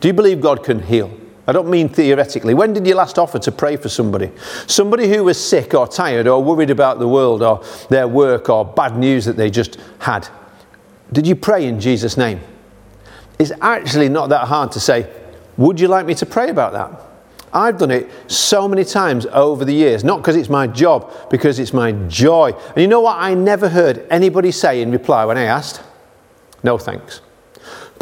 Do 0.00 0.08
you 0.08 0.14
believe 0.14 0.40
God 0.40 0.62
can 0.64 0.80
heal? 0.82 1.10
I 1.46 1.52
don't 1.52 1.68
mean 1.68 1.88
theoretically. 1.88 2.54
When 2.54 2.72
did 2.72 2.86
you 2.86 2.94
last 2.94 3.18
offer 3.18 3.38
to 3.38 3.52
pray 3.52 3.76
for 3.76 3.88
somebody? 3.88 4.30
Somebody 4.66 5.08
who 5.08 5.24
was 5.24 5.42
sick 5.42 5.74
or 5.74 5.86
tired 5.86 6.26
or 6.26 6.42
worried 6.42 6.70
about 6.70 6.98
the 6.98 7.08
world 7.08 7.42
or 7.42 7.62
their 7.90 8.08
work 8.08 8.48
or 8.48 8.64
bad 8.64 8.96
news 8.96 9.26
that 9.26 9.36
they 9.36 9.50
just 9.50 9.78
had. 9.98 10.26
Did 11.12 11.26
you 11.26 11.36
pray 11.36 11.66
in 11.66 11.80
Jesus' 11.80 12.16
name? 12.16 12.40
It's 13.38 13.52
actually 13.60 14.08
not 14.08 14.30
that 14.30 14.48
hard 14.48 14.72
to 14.72 14.80
say, 14.80 15.10
Would 15.58 15.80
you 15.80 15.88
like 15.88 16.06
me 16.06 16.14
to 16.14 16.26
pray 16.26 16.48
about 16.48 16.72
that? 16.72 17.00
I've 17.52 17.78
done 17.78 17.90
it 17.90 18.10
so 18.26 18.66
many 18.66 18.84
times 18.84 19.26
over 19.26 19.64
the 19.64 19.74
years, 19.74 20.02
not 20.02 20.18
because 20.18 20.34
it's 20.34 20.48
my 20.48 20.66
job, 20.66 21.12
because 21.30 21.58
it's 21.58 21.72
my 21.72 21.92
joy. 22.08 22.50
And 22.50 22.78
you 22.78 22.88
know 22.88 23.00
what? 23.00 23.16
I 23.18 23.34
never 23.34 23.68
heard 23.68 24.06
anybody 24.10 24.50
say 24.50 24.82
in 24.82 24.90
reply 24.90 25.24
when 25.24 25.36
I 25.36 25.44
asked? 25.44 25.80
No 26.64 26.78
thanks. 26.78 27.20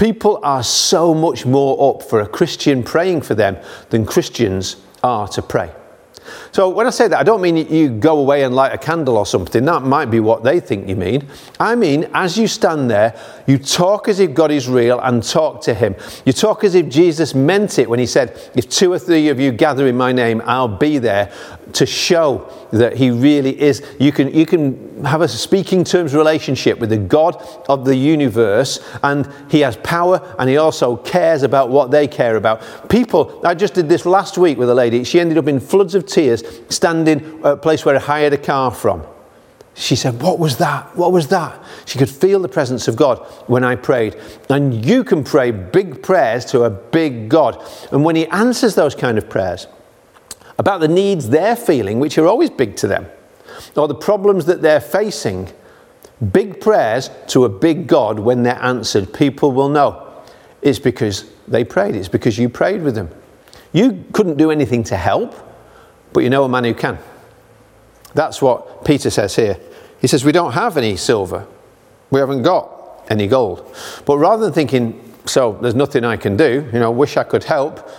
People 0.02 0.40
are 0.42 0.64
so 0.64 1.14
much 1.14 1.46
more 1.46 1.94
up 1.94 2.02
for 2.02 2.22
a 2.22 2.26
Christian 2.26 2.82
praying 2.82 3.20
for 3.20 3.36
them 3.36 3.56
than 3.90 4.04
Christians 4.04 4.74
are 5.04 5.28
to 5.28 5.40
pray. 5.40 5.70
So 6.50 6.70
when 6.70 6.88
I 6.88 6.90
say 6.90 7.06
that, 7.06 7.20
I 7.20 7.22
don't 7.22 7.40
mean 7.40 7.56
you 7.56 7.88
go 7.88 8.18
away 8.18 8.42
and 8.42 8.52
light 8.52 8.72
a 8.72 8.78
candle 8.78 9.16
or 9.16 9.24
something. 9.24 9.64
That 9.64 9.84
might 9.84 10.06
be 10.06 10.18
what 10.18 10.42
they 10.42 10.58
think 10.58 10.88
you 10.88 10.96
mean. 10.96 11.28
I 11.60 11.76
mean, 11.76 12.10
as 12.14 12.36
you 12.36 12.48
stand 12.48 12.90
there, 12.90 13.14
you 13.46 13.58
talk 13.58 14.08
as 14.08 14.18
if 14.18 14.34
God 14.34 14.50
is 14.50 14.68
real 14.68 14.98
and 14.98 15.22
talk 15.22 15.62
to 15.62 15.74
Him. 15.74 15.94
You 16.24 16.32
talk 16.32 16.64
as 16.64 16.74
if 16.74 16.88
Jesus 16.88 17.32
meant 17.32 17.78
it 17.78 17.88
when 17.88 18.00
He 18.00 18.06
said, 18.06 18.50
If 18.56 18.68
two 18.68 18.92
or 18.92 18.98
three 18.98 19.28
of 19.28 19.38
you 19.38 19.52
gather 19.52 19.86
in 19.86 19.96
my 19.96 20.10
name, 20.10 20.42
I'll 20.44 20.66
be 20.66 20.98
there 20.98 21.32
to 21.74 21.86
show 21.86 22.50
that 22.72 22.96
He 22.96 23.10
really 23.10 23.60
is. 23.60 23.82
You 23.98 24.12
can, 24.12 24.34
you 24.34 24.46
can 24.46 25.04
have 25.04 25.20
a 25.20 25.28
speaking 25.28 25.84
terms 25.84 26.14
relationship 26.14 26.78
with 26.78 26.90
the 26.90 26.96
God 26.96 27.36
of 27.68 27.84
the 27.84 27.96
universe, 27.96 28.80
and 29.02 29.28
He 29.50 29.60
has 29.60 29.76
power 29.78 30.34
and 30.38 30.48
He 30.48 30.56
also 30.56 30.96
cares 30.96 31.42
about 31.42 31.70
what 31.70 31.90
they 31.90 32.06
care 32.06 32.36
about. 32.36 32.88
People, 32.88 33.40
I 33.44 33.54
just 33.54 33.74
did 33.74 33.88
this 33.88 34.06
last 34.06 34.38
week 34.38 34.58
with 34.58 34.70
a 34.70 34.74
lady. 34.74 35.04
She 35.04 35.20
ended 35.20 35.38
up 35.38 35.48
in 35.48 35.60
floods 35.60 35.94
of 35.94 36.06
tears 36.06 36.42
standing 36.68 37.40
at 37.40 37.52
a 37.52 37.56
place 37.56 37.84
where 37.84 37.96
I 37.96 38.00
hired 38.00 38.32
a 38.32 38.38
car 38.38 38.70
from. 38.70 39.06
She 39.74 39.96
said, 39.96 40.20
What 40.20 40.38
was 40.38 40.58
that? 40.58 40.94
What 40.96 41.12
was 41.12 41.28
that? 41.28 41.62
She 41.86 41.98
could 41.98 42.10
feel 42.10 42.40
the 42.40 42.48
presence 42.48 42.88
of 42.88 42.96
God 42.96 43.18
when 43.46 43.64
I 43.64 43.76
prayed. 43.76 44.16
And 44.50 44.84
you 44.84 45.02
can 45.02 45.24
pray 45.24 45.50
big 45.50 46.02
prayers 46.02 46.44
to 46.46 46.64
a 46.64 46.70
big 46.70 47.28
God. 47.28 47.62
And 47.90 48.04
when 48.04 48.16
He 48.16 48.26
answers 48.26 48.74
those 48.74 48.94
kind 48.94 49.16
of 49.16 49.28
prayers 49.30 49.66
about 50.62 50.78
the 50.78 50.86
needs 50.86 51.28
they're 51.28 51.56
feeling, 51.56 51.98
which 51.98 52.16
are 52.18 52.26
always 52.28 52.48
big 52.48 52.76
to 52.76 52.86
them, 52.86 53.04
or 53.74 53.88
the 53.88 53.96
problems 53.96 54.44
that 54.44 54.62
they're 54.62 54.80
facing, 54.80 55.50
big 56.30 56.60
prayers 56.60 57.10
to 57.26 57.44
a 57.44 57.48
big 57.48 57.88
God, 57.88 58.20
when 58.20 58.44
they're 58.44 58.62
answered, 58.62 59.12
people 59.12 59.50
will 59.50 59.68
know 59.68 60.22
it's 60.62 60.78
because 60.78 61.28
they 61.48 61.64
prayed. 61.64 61.96
It's 61.96 62.06
because 62.06 62.38
you 62.38 62.48
prayed 62.48 62.80
with 62.80 62.94
them. 62.94 63.10
You 63.72 64.04
couldn't 64.12 64.36
do 64.36 64.52
anything 64.52 64.84
to 64.84 64.96
help, 64.96 65.34
but 66.12 66.22
you 66.22 66.30
know 66.30 66.44
a 66.44 66.48
man 66.48 66.62
who 66.62 66.74
can. 66.74 66.96
That's 68.14 68.40
what 68.40 68.84
Peter 68.84 69.10
says 69.10 69.34
here. 69.34 69.58
He 70.00 70.06
says, 70.06 70.24
We 70.24 70.30
don't 70.30 70.52
have 70.52 70.76
any 70.76 70.96
silver, 70.96 71.44
we 72.10 72.20
haven't 72.20 72.42
got 72.42 73.04
any 73.08 73.26
gold. 73.26 73.74
But 74.06 74.18
rather 74.18 74.44
than 74.44 74.52
thinking, 74.52 75.12
So 75.26 75.58
there's 75.60 75.74
nothing 75.74 76.04
I 76.04 76.16
can 76.16 76.36
do, 76.36 76.70
you 76.72 76.78
know, 76.78 76.92
wish 76.92 77.16
I 77.16 77.24
could 77.24 77.42
help, 77.42 77.90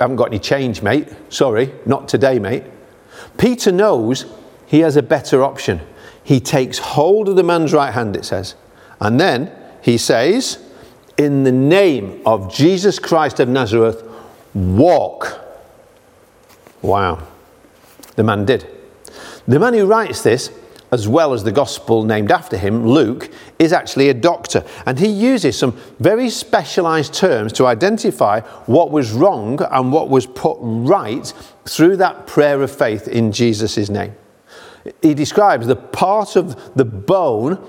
I 0.00 0.04
haven't 0.04 0.16
got 0.16 0.28
any 0.28 0.38
change, 0.38 0.82
mate. 0.82 1.08
Sorry, 1.28 1.72
not 1.84 2.08
today, 2.08 2.38
mate. 2.38 2.64
Peter 3.36 3.72
knows 3.72 4.26
he 4.66 4.80
has 4.80 4.96
a 4.96 5.02
better 5.02 5.42
option. 5.42 5.80
He 6.22 6.40
takes 6.40 6.78
hold 6.78 7.28
of 7.28 7.36
the 7.36 7.42
man's 7.42 7.72
right 7.72 7.92
hand, 7.92 8.16
it 8.16 8.24
says. 8.24 8.54
And 9.00 9.18
then 9.18 9.50
he 9.82 9.98
says, 9.98 10.58
In 11.16 11.42
the 11.42 11.52
name 11.52 12.22
of 12.26 12.54
Jesus 12.54 12.98
Christ 12.98 13.40
of 13.40 13.48
Nazareth, 13.48 14.04
walk. 14.54 15.40
Wow. 16.82 17.26
The 18.16 18.22
man 18.22 18.44
did. 18.44 18.66
The 19.46 19.58
man 19.58 19.74
who 19.74 19.86
writes 19.86 20.22
this, 20.22 20.50
as 20.90 21.06
well 21.06 21.32
as 21.32 21.44
the 21.44 21.52
gospel 21.52 22.02
named 22.04 22.30
after 22.30 22.56
him, 22.56 22.86
Luke, 22.86 23.30
is 23.58 23.72
actually 23.72 24.08
a 24.08 24.14
doctor. 24.14 24.64
And 24.86 24.98
he 24.98 25.08
uses 25.08 25.58
some 25.58 25.76
very 25.98 26.30
specialized 26.30 27.14
terms 27.14 27.52
to 27.54 27.66
identify 27.66 28.40
what 28.66 28.90
was 28.90 29.12
wrong 29.12 29.60
and 29.70 29.92
what 29.92 30.08
was 30.08 30.26
put 30.26 30.56
right 30.60 31.32
through 31.66 31.96
that 31.98 32.26
prayer 32.26 32.62
of 32.62 32.70
faith 32.70 33.08
in 33.08 33.32
Jesus' 33.32 33.88
name. 33.88 34.14
He 35.02 35.14
describes 35.14 35.66
the 35.66 35.76
part 35.76 36.36
of 36.36 36.74
the 36.74 36.84
bone, 36.84 37.66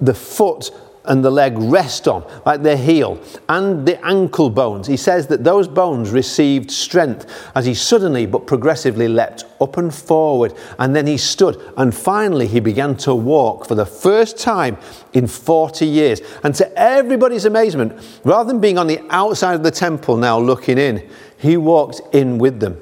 the 0.00 0.14
foot, 0.14 0.70
and 1.04 1.24
the 1.24 1.30
leg 1.30 1.56
rest 1.56 2.06
on, 2.06 2.24
like 2.44 2.62
their 2.62 2.76
heel, 2.76 3.20
and 3.48 3.86
the 3.86 4.04
ankle 4.04 4.50
bones. 4.50 4.86
He 4.86 4.96
says 4.96 5.26
that 5.28 5.44
those 5.44 5.66
bones 5.66 6.10
received 6.10 6.70
strength 6.70 7.50
as 7.54 7.64
he 7.64 7.74
suddenly 7.74 8.26
but 8.26 8.46
progressively 8.46 9.08
leapt 9.08 9.44
up 9.60 9.76
and 9.76 9.94
forward, 9.94 10.54
and 10.78 10.94
then 10.94 11.06
he 11.06 11.16
stood, 11.16 11.60
and 11.76 11.94
finally 11.94 12.46
he 12.46 12.60
began 12.60 12.96
to 12.96 13.14
walk 13.14 13.66
for 13.66 13.74
the 13.74 13.86
first 13.86 14.38
time 14.38 14.76
in 15.12 15.26
40 15.26 15.86
years. 15.86 16.20
And 16.44 16.54
to 16.56 16.70
everybody's 16.78 17.44
amazement, 17.46 18.20
rather 18.24 18.52
than 18.52 18.60
being 18.60 18.78
on 18.78 18.86
the 18.86 19.00
outside 19.10 19.54
of 19.54 19.62
the 19.62 19.70
temple 19.70 20.16
now 20.16 20.38
looking 20.38 20.78
in, 20.78 21.08
he 21.38 21.56
walked 21.56 22.00
in 22.12 22.38
with 22.38 22.60
them. 22.60 22.80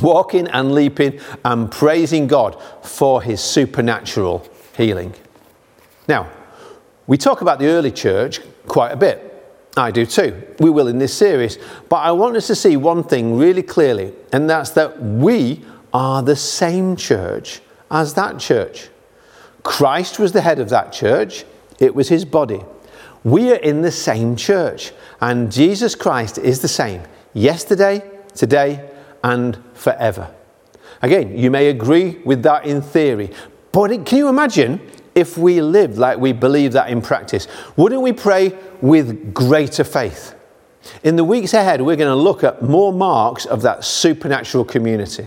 Walking 0.00 0.48
and 0.48 0.74
leaping 0.74 1.20
and 1.44 1.70
praising 1.70 2.26
God 2.26 2.56
for 2.82 3.20
his 3.20 3.42
supernatural 3.42 4.42
healing. 4.74 5.12
Now, 6.08 6.30
we 7.06 7.18
talk 7.18 7.40
about 7.40 7.58
the 7.58 7.66
early 7.66 7.90
church 7.90 8.40
quite 8.66 8.92
a 8.92 8.96
bit. 8.96 9.28
I 9.76 9.90
do 9.90 10.04
too. 10.04 10.42
We 10.60 10.70
will 10.70 10.88
in 10.88 10.98
this 10.98 11.14
series. 11.14 11.58
But 11.88 11.96
I 11.96 12.12
want 12.12 12.36
us 12.36 12.46
to 12.48 12.54
see 12.54 12.76
one 12.76 13.02
thing 13.02 13.36
really 13.36 13.62
clearly, 13.62 14.12
and 14.32 14.48
that's 14.48 14.70
that 14.70 15.02
we 15.02 15.64
are 15.92 16.22
the 16.22 16.36
same 16.36 16.96
church 16.96 17.60
as 17.90 18.14
that 18.14 18.38
church. 18.38 18.88
Christ 19.62 20.18
was 20.18 20.32
the 20.32 20.40
head 20.40 20.58
of 20.58 20.68
that 20.70 20.92
church, 20.92 21.44
it 21.78 21.94
was 21.94 22.08
his 22.08 22.24
body. 22.24 22.60
We 23.24 23.52
are 23.52 23.56
in 23.56 23.82
the 23.82 23.92
same 23.92 24.34
church, 24.36 24.92
and 25.20 25.52
Jesus 25.52 25.94
Christ 25.94 26.38
is 26.38 26.60
the 26.60 26.68
same 26.68 27.02
yesterday, 27.32 28.02
today, 28.34 28.90
and 29.22 29.58
forever. 29.74 30.34
Again, 31.00 31.38
you 31.38 31.50
may 31.50 31.68
agree 31.68 32.20
with 32.24 32.42
that 32.42 32.66
in 32.66 32.82
theory, 32.82 33.30
but 33.70 34.04
can 34.04 34.18
you 34.18 34.28
imagine 34.28 34.80
if 35.14 35.36
we 35.36 35.60
lived 35.60 35.98
like 35.98 36.18
we 36.18 36.32
believe 36.32 36.72
that 36.72 36.90
in 36.90 37.02
practice? 37.02 37.48
Wouldn't 37.76 38.02
we 38.02 38.12
pray 38.12 38.56
with 38.80 39.34
greater 39.34 39.84
faith? 39.84 40.34
In 41.04 41.16
the 41.16 41.24
weeks 41.24 41.54
ahead, 41.54 41.80
we're 41.80 41.96
going 41.96 42.10
to 42.10 42.16
look 42.16 42.44
at 42.44 42.62
more 42.62 42.92
marks 42.92 43.46
of 43.46 43.62
that 43.62 43.84
supernatural 43.84 44.64
community. 44.64 45.26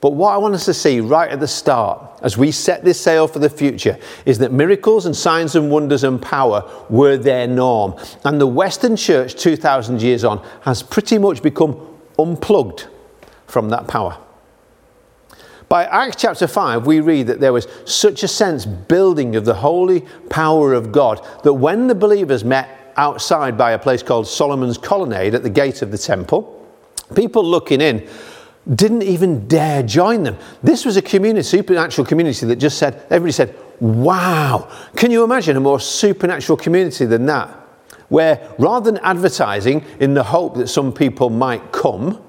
But 0.00 0.10
what 0.10 0.34
I 0.34 0.36
want 0.36 0.54
us 0.54 0.66
to 0.66 0.74
see 0.74 1.00
right 1.00 1.30
at 1.30 1.40
the 1.40 1.48
start, 1.48 2.20
as 2.22 2.36
we 2.36 2.50
set 2.50 2.84
this 2.84 3.00
sail 3.00 3.26
for 3.26 3.38
the 3.38 3.48
future, 3.48 3.98
is 4.26 4.38
that 4.38 4.52
miracles 4.52 5.06
and 5.06 5.16
signs 5.16 5.56
and 5.56 5.70
wonders 5.70 6.04
and 6.04 6.20
power 6.20 6.70
were 6.90 7.16
their 7.16 7.46
norm. 7.46 7.94
And 8.24 8.38
the 8.38 8.46
Western 8.46 8.96
church, 8.96 9.34
2,000 9.36 10.02
years 10.02 10.22
on, 10.22 10.46
has 10.60 10.82
pretty 10.82 11.16
much 11.16 11.42
become 11.42 11.80
unplugged 12.18 12.86
from 13.46 13.70
that 13.70 13.88
power. 13.88 14.18
By 15.74 15.86
Acts 15.86 16.14
chapter 16.14 16.46
5, 16.46 16.86
we 16.86 17.00
read 17.00 17.26
that 17.26 17.40
there 17.40 17.52
was 17.52 17.66
such 17.84 18.22
a 18.22 18.28
sense 18.28 18.64
building 18.64 19.34
of 19.34 19.44
the 19.44 19.54
holy 19.54 20.02
power 20.30 20.72
of 20.72 20.92
God 20.92 21.26
that 21.42 21.52
when 21.52 21.88
the 21.88 21.96
believers 21.96 22.44
met 22.44 22.92
outside 22.96 23.58
by 23.58 23.72
a 23.72 23.78
place 23.80 24.00
called 24.00 24.28
Solomon's 24.28 24.78
Colonnade 24.78 25.34
at 25.34 25.42
the 25.42 25.50
gate 25.50 25.82
of 25.82 25.90
the 25.90 25.98
temple, 25.98 26.64
people 27.16 27.44
looking 27.44 27.80
in 27.80 28.08
didn't 28.72 29.02
even 29.02 29.48
dare 29.48 29.82
join 29.82 30.22
them. 30.22 30.38
This 30.62 30.84
was 30.84 30.96
a 30.96 31.02
community, 31.02 31.42
supernatural 31.42 32.06
community 32.06 32.46
that 32.46 32.54
just 32.60 32.78
said, 32.78 33.04
everybody 33.10 33.32
said, 33.32 33.56
wow. 33.80 34.70
Can 34.94 35.10
you 35.10 35.24
imagine 35.24 35.56
a 35.56 35.60
more 35.60 35.80
supernatural 35.80 36.56
community 36.56 37.04
than 37.04 37.26
that? 37.26 37.48
Where 38.10 38.54
rather 38.60 38.92
than 38.92 39.00
advertising 39.02 39.84
in 39.98 40.14
the 40.14 40.22
hope 40.22 40.54
that 40.54 40.68
some 40.68 40.92
people 40.92 41.30
might 41.30 41.72
come, 41.72 42.23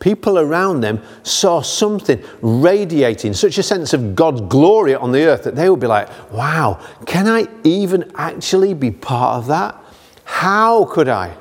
people 0.00 0.38
around 0.38 0.80
them 0.80 1.02
saw 1.22 1.60
something 1.60 2.22
radiating, 2.40 3.34
such 3.34 3.58
a 3.58 3.62
sense 3.62 3.92
of 3.92 4.14
God's 4.14 4.40
glory 4.42 4.94
on 4.94 5.12
the 5.12 5.24
earth 5.24 5.44
that 5.44 5.56
they 5.56 5.68
would 5.68 5.80
be 5.80 5.86
like, 5.86 6.08
wow, 6.32 6.80
can 7.06 7.26
I 7.26 7.48
even 7.64 8.10
actually 8.14 8.74
be 8.74 8.90
part 8.90 9.38
of 9.38 9.46
that? 9.48 9.76
How 10.24 10.84
could 10.84 11.08
I? 11.08 11.36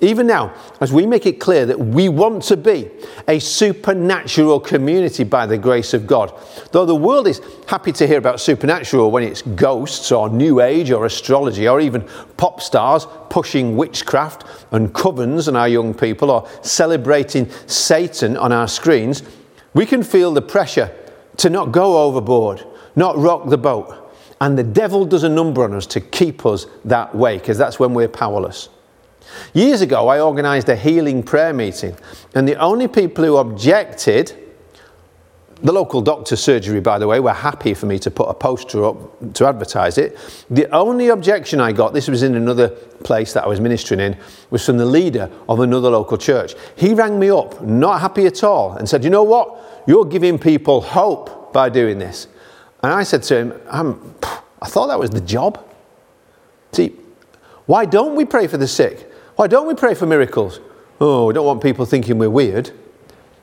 Even 0.00 0.26
now, 0.26 0.54
as 0.80 0.92
we 0.92 1.06
make 1.06 1.26
it 1.26 1.40
clear 1.40 1.66
that 1.66 1.78
we 1.78 2.08
want 2.08 2.42
to 2.44 2.56
be 2.56 2.90
a 3.28 3.38
supernatural 3.38 4.60
community 4.60 5.24
by 5.24 5.46
the 5.46 5.58
grace 5.58 5.94
of 5.94 6.06
God, 6.06 6.32
though 6.72 6.86
the 6.86 6.94
world 6.94 7.26
is 7.26 7.40
happy 7.66 7.92
to 7.92 8.06
hear 8.06 8.18
about 8.18 8.40
supernatural 8.40 9.10
when 9.10 9.22
it's 9.22 9.42
ghosts 9.42 10.12
or 10.12 10.28
New 10.28 10.60
Age 10.60 10.90
or 10.90 11.06
astrology 11.06 11.68
or 11.68 11.80
even 11.80 12.02
pop 12.36 12.60
stars 12.60 13.06
pushing 13.30 13.76
witchcraft 13.76 14.44
and 14.72 14.92
covens 14.92 15.48
on 15.48 15.56
our 15.56 15.68
young 15.68 15.94
people 15.94 16.30
or 16.30 16.48
celebrating 16.62 17.50
Satan 17.66 18.36
on 18.36 18.52
our 18.52 18.68
screens, 18.68 19.22
we 19.74 19.86
can 19.86 20.02
feel 20.02 20.32
the 20.32 20.42
pressure 20.42 20.94
to 21.38 21.50
not 21.50 21.72
go 21.72 22.04
overboard, 22.04 22.64
not 22.94 23.16
rock 23.16 23.48
the 23.48 23.58
boat. 23.58 24.02
And 24.40 24.58
the 24.58 24.64
devil 24.64 25.04
does 25.04 25.22
a 25.22 25.28
number 25.28 25.64
on 25.64 25.74
us 25.74 25.86
to 25.88 26.00
keep 26.00 26.44
us 26.44 26.66
that 26.84 27.14
way 27.14 27.38
because 27.38 27.58
that's 27.58 27.78
when 27.78 27.94
we're 27.94 28.08
powerless. 28.08 28.68
Years 29.52 29.80
ago, 29.80 30.08
I 30.08 30.20
organised 30.20 30.68
a 30.68 30.76
healing 30.76 31.22
prayer 31.22 31.52
meeting, 31.52 31.96
and 32.34 32.46
the 32.46 32.56
only 32.56 32.88
people 32.88 33.24
who 33.24 33.36
objected, 33.36 34.32
the 35.62 35.72
local 35.72 36.02
doctor's 36.02 36.40
surgery, 36.40 36.80
by 36.80 36.98
the 36.98 37.06
way, 37.06 37.20
were 37.20 37.32
happy 37.32 37.72
for 37.74 37.86
me 37.86 37.98
to 38.00 38.10
put 38.10 38.28
a 38.28 38.34
poster 38.34 38.84
up 38.84 39.32
to 39.34 39.46
advertise 39.46 39.98
it. 39.98 40.18
The 40.50 40.70
only 40.70 41.08
objection 41.08 41.60
I 41.60 41.72
got, 41.72 41.94
this 41.94 42.08
was 42.08 42.22
in 42.22 42.34
another 42.34 42.68
place 42.68 43.32
that 43.32 43.44
I 43.44 43.48
was 43.48 43.60
ministering 43.60 44.00
in, 44.00 44.16
was 44.50 44.64
from 44.64 44.76
the 44.76 44.86
leader 44.86 45.30
of 45.48 45.60
another 45.60 45.90
local 45.90 46.18
church. 46.18 46.54
He 46.76 46.94
rang 46.94 47.18
me 47.18 47.30
up, 47.30 47.62
not 47.62 48.00
happy 48.00 48.26
at 48.26 48.44
all, 48.44 48.72
and 48.72 48.88
said, 48.88 49.04
You 49.04 49.10
know 49.10 49.22
what? 49.22 49.84
You're 49.86 50.04
giving 50.04 50.38
people 50.38 50.80
hope 50.80 51.52
by 51.52 51.68
doing 51.68 51.98
this. 51.98 52.28
And 52.82 52.92
I 52.92 53.02
said 53.02 53.22
to 53.24 53.36
him, 53.36 54.14
I 54.62 54.68
thought 54.68 54.88
that 54.88 54.98
was 54.98 55.10
the 55.10 55.20
job. 55.20 55.64
See, 56.72 56.92
why 57.66 57.84
don't 57.84 58.14
we 58.14 58.24
pray 58.24 58.46
for 58.46 58.58
the 58.58 58.68
sick? 58.68 59.10
Why 59.36 59.46
don't 59.46 59.66
we 59.66 59.74
pray 59.74 59.94
for 59.94 60.06
miracles? 60.06 60.60
Oh, 60.98 61.26
we 61.26 61.34
don't 61.34 61.44
want 61.44 61.62
people 61.62 61.84
thinking 61.84 62.18
we're 62.18 62.30
weird. 62.30 62.70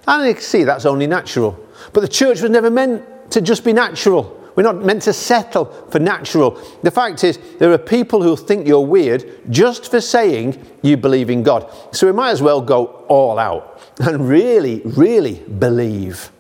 And 0.08 0.28
you 0.28 0.34
can 0.34 0.44
see 0.44 0.64
that's 0.64 0.86
only 0.86 1.08
natural. 1.08 1.58
But 1.94 2.02
the 2.02 2.08
church 2.08 2.42
was 2.42 2.50
never 2.50 2.72
meant 2.72 3.32
to 3.32 3.42
just 3.42 3.64
be 3.64 3.74
natural. 3.74 4.40
We're 4.56 4.64
not 4.64 4.84
meant 4.84 5.04
to 5.04 5.14
settle 5.14 5.66
for 5.90 6.00
natural. 6.00 6.60
The 6.82 6.92
fact 6.92 7.24
is, 7.24 7.40
there 7.60 7.72
are 7.72 7.78
people 7.78 8.22
who 8.22 8.36
think 8.36 8.68
you're 8.68 8.86
weird 8.86 9.40
just 9.52 9.90
for 9.90 10.02
saying 10.02 10.64
you 10.82 10.98
believe 10.98 11.30
in 11.30 11.44
God. 11.44 11.72
So 11.92 12.08
we 12.08 12.14
might 12.14 12.32
as 12.32 12.42
well 12.42 12.62
go 12.62 12.86
all 13.08 13.38
out 13.38 13.82
and 14.00 14.28
really, 14.28 14.82
really 14.84 15.40
believe. 15.40 16.32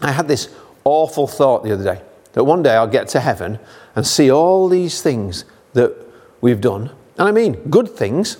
I 0.00 0.12
had 0.12 0.28
this 0.28 0.48
awful 0.84 1.26
thought 1.26 1.64
the 1.64 1.72
other 1.72 1.84
day 1.84 2.02
that 2.32 2.44
one 2.44 2.62
day 2.62 2.74
I'll 2.74 2.86
get 2.86 3.08
to 3.08 3.20
heaven 3.20 3.58
and 3.94 4.06
see 4.06 4.30
all 4.30 4.68
these 4.68 5.02
things 5.02 5.44
that 5.74 5.94
we've 6.40 6.60
done 6.60 6.90
and 7.22 7.28
I 7.28 7.30
mean 7.30 7.54
good 7.70 7.88
things 7.88 8.36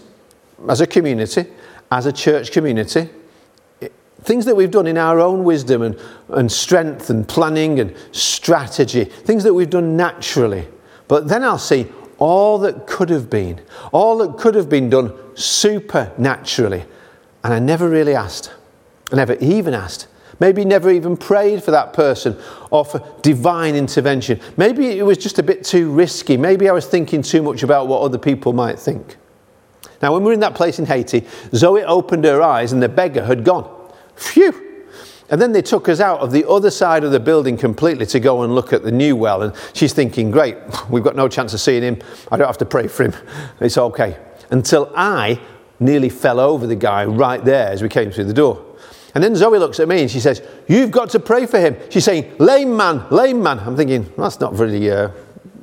as 0.68 0.80
a 0.80 0.88
community, 0.88 1.46
as 1.92 2.06
a 2.06 2.12
church 2.12 2.50
community, 2.50 3.08
Things 4.22 4.44
that 4.44 4.54
we've 4.54 4.70
done 4.70 4.86
in 4.86 4.98
our 4.98 5.18
own 5.18 5.42
wisdom 5.42 5.82
and, 5.82 5.98
and 6.28 6.50
strength 6.50 7.10
and 7.10 7.28
planning 7.28 7.80
and 7.80 7.94
strategy, 8.12 9.04
things 9.04 9.42
that 9.42 9.52
we've 9.52 9.70
done 9.70 9.96
naturally. 9.96 10.68
But 11.08 11.26
then 11.26 11.42
I'll 11.42 11.58
see 11.58 11.90
all 12.18 12.58
that 12.58 12.86
could 12.86 13.10
have 13.10 13.28
been, 13.28 13.60
all 13.90 14.18
that 14.18 14.38
could 14.38 14.54
have 14.54 14.68
been 14.68 14.88
done 14.88 15.12
supernaturally. 15.34 16.84
And 17.42 17.52
I 17.52 17.58
never 17.58 17.88
really 17.88 18.14
asked. 18.14 18.52
I 19.10 19.16
never 19.16 19.34
even 19.40 19.74
asked. 19.74 20.06
Maybe 20.42 20.64
never 20.64 20.90
even 20.90 21.16
prayed 21.16 21.62
for 21.62 21.70
that 21.70 21.92
person 21.92 22.36
or 22.72 22.84
for 22.84 23.00
divine 23.22 23.76
intervention. 23.76 24.40
Maybe 24.56 24.98
it 24.98 25.04
was 25.04 25.16
just 25.16 25.38
a 25.38 25.42
bit 25.44 25.62
too 25.62 25.88
risky. 25.88 26.36
Maybe 26.36 26.68
I 26.68 26.72
was 26.72 26.84
thinking 26.84 27.22
too 27.22 27.42
much 27.42 27.62
about 27.62 27.86
what 27.86 28.02
other 28.02 28.18
people 28.18 28.52
might 28.52 28.76
think. 28.76 29.18
Now, 30.02 30.12
when 30.12 30.22
we 30.22 30.26
were 30.26 30.32
in 30.32 30.40
that 30.40 30.56
place 30.56 30.80
in 30.80 30.86
Haiti, 30.86 31.24
Zoe 31.54 31.84
opened 31.84 32.24
her 32.24 32.42
eyes 32.42 32.72
and 32.72 32.82
the 32.82 32.88
beggar 32.88 33.24
had 33.24 33.44
gone. 33.44 33.70
Phew! 34.16 34.84
And 35.30 35.40
then 35.40 35.52
they 35.52 35.62
took 35.62 35.88
us 35.88 36.00
out 36.00 36.18
of 36.18 36.32
the 36.32 36.44
other 36.48 36.72
side 36.72 37.04
of 37.04 37.12
the 37.12 37.20
building 37.20 37.56
completely 37.56 38.06
to 38.06 38.18
go 38.18 38.42
and 38.42 38.52
look 38.52 38.72
at 38.72 38.82
the 38.82 38.90
new 38.90 39.14
well. 39.14 39.42
And 39.42 39.54
she's 39.74 39.92
thinking, 39.92 40.32
great, 40.32 40.56
we've 40.90 41.04
got 41.04 41.14
no 41.14 41.28
chance 41.28 41.54
of 41.54 41.60
seeing 41.60 41.84
him. 41.84 42.02
I 42.32 42.36
don't 42.36 42.48
have 42.48 42.58
to 42.58 42.66
pray 42.66 42.88
for 42.88 43.04
him. 43.04 43.14
It's 43.60 43.78
okay. 43.78 44.18
Until 44.50 44.92
I 44.96 45.40
nearly 45.78 46.08
fell 46.08 46.40
over 46.40 46.66
the 46.66 46.74
guy 46.74 47.04
right 47.04 47.44
there 47.44 47.68
as 47.68 47.80
we 47.80 47.88
came 47.88 48.10
through 48.10 48.24
the 48.24 48.34
door. 48.34 48.71
And 49.14 49.22
then 49.22 49.36
Zoe 49.36 49.58
looks 49.58 49.78
at 49.78 49.88
me 49.88 50.02
and 50.02 50.10
she 50.10 50.20
says, 50.20 50.42
You've 50.66 50.90
got 50.90 51.10
to 51.10 51.20
pray 51.20 51.46
for 51.46 51.60
him. 51.60 51.76
She's 51.90 52.04
saying, 52.04 52.32
Lame 52.38 52.76
man, 52.76 53.04
lame 53.10 53.42
man. 53.42 53.58
I'm 53.58 53.76
thinking, 53.76 54.04
well, 54.16 54.28
That's 54.28 54.40
not 54.40 54.54
really 54.58 54.90
uh, 54.90 55.10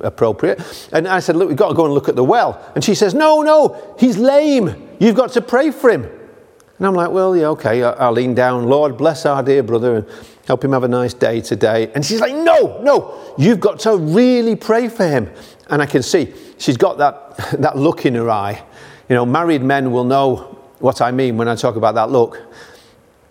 appropriate. 0.01 0.89
And 0.91 1.07
I 1.07 1.19
said, 1.19 1.35
Look, 1.35 1.49
we've 1.49 1.57
got 1.57 1.69
to 1.69 1.73
go 1.73 1.85
and 1.85 1.93
look 1.93 2.09
at 2.09 2.15
the 2.15 2.23
well. 2.23 2.71
And 2.75 2.83
she 2.83 2.93
says, 2.93 3.13
No, 3.13 3.41
no, 3.41 3.95
he's 3.99 4.17
lame. 4.17 4.89
You've 4.99 5.15
got 5.15 5.31
to 5.31 5.41
pray 5.41 5.71
for 5.71 5.89
him. 5.89 6.03
And 6.03 6.87
I'm 6.87 6.93
like, 6.93 7.09
Well, 7.09 7.35
yeah, 7.35 7.47
okay. 7.47 7.83
I'll 7.83 8.11
lean 8.11 8.35
down. 8.35 8.65
Lord, 8.67 8.97
bless 8.97 9.25
our 9.25 9.41
dear 9.41 9.63
brother 9.63 9.95
and 9.95 10.07
help 10.45 10.63
him 10.63 10.73
have 10.73 10.83
a 10.83 10.87
nice 10.87 11.15
day 11.15 11.41
today. 11.41 11.91
And 11.95 12.05
she's 12.05 12.21
like, 12.21 12.35
No, 12.35 12.79
no, 12.83 13.33
you've 13.37 13.59
got 13.59 13.79
to 13.79 13.97
really 13.97 14.55
pray 14.55 14.89
for 14.89 15.07
him. 15.07 15.31
And 15.71 15.81
I 15.81 15.87
can 15.87 16.03
see 16.03 16.33
she's 16.59 16.77
got 16.77 16.99
that, 16.99 17.37
that 17.61 17.77
look 17.77 18.05
in 18.05 18.13
her 18.13 18.29
eye. 18.29 18.63
You 19.07 19.15
know, 19.15 19.25
married 19.25 19.63
men 19.63 19.91
will 19.91 20.03
know 20.03 20.55
what 20.77 21.01
I 21.01 21.11
mean 21.11 21.35
when 21.35 21.47
I 21.47 21.55
talk 21.55 21.75
about 21.75 21.95
that 21.95 22.11
look. 22.11 22.39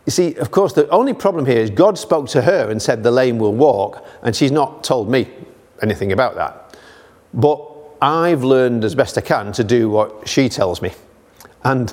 You 0.09 0.11
see, 0.11 0.37
of 0.37 0.51
course, 0.51 0.73
the 0.73 0.89
only 0.89 1.13
problem 1.13 1.45
here 1.45 1.59
is 1.59 1.69
God 1.69 1.99
spoke 1.99 2.29
to 2.29 2.41
her 2.41 2.71
and 2.71 2.81
said 2.81 3.03
the 3.03 3.11
lame 3.11 3.39
will 3.39 3.53
walk, 3.53 4.03
and 4.23 4.35
she's 4.35 4.51
not 4.51 4.83
told 4.83 5.11
me 5.11 5.29
anything 5.83 6.13
about 6.13 6.35
that. 6.37 6.79
But 7.35 7.61
I've 8.01 8.43
learned 8.43 8.85
as 8.85 8.95
best 8.95 9.19
I 9.19 9.21
can 9.21 9.53
to 9.53 9.63
do 9.63 9.91
what 9.91 10.27
she 10.27 10.49
tells 10.49 10.81
me. 10.81 10.93
And 11.63 11.93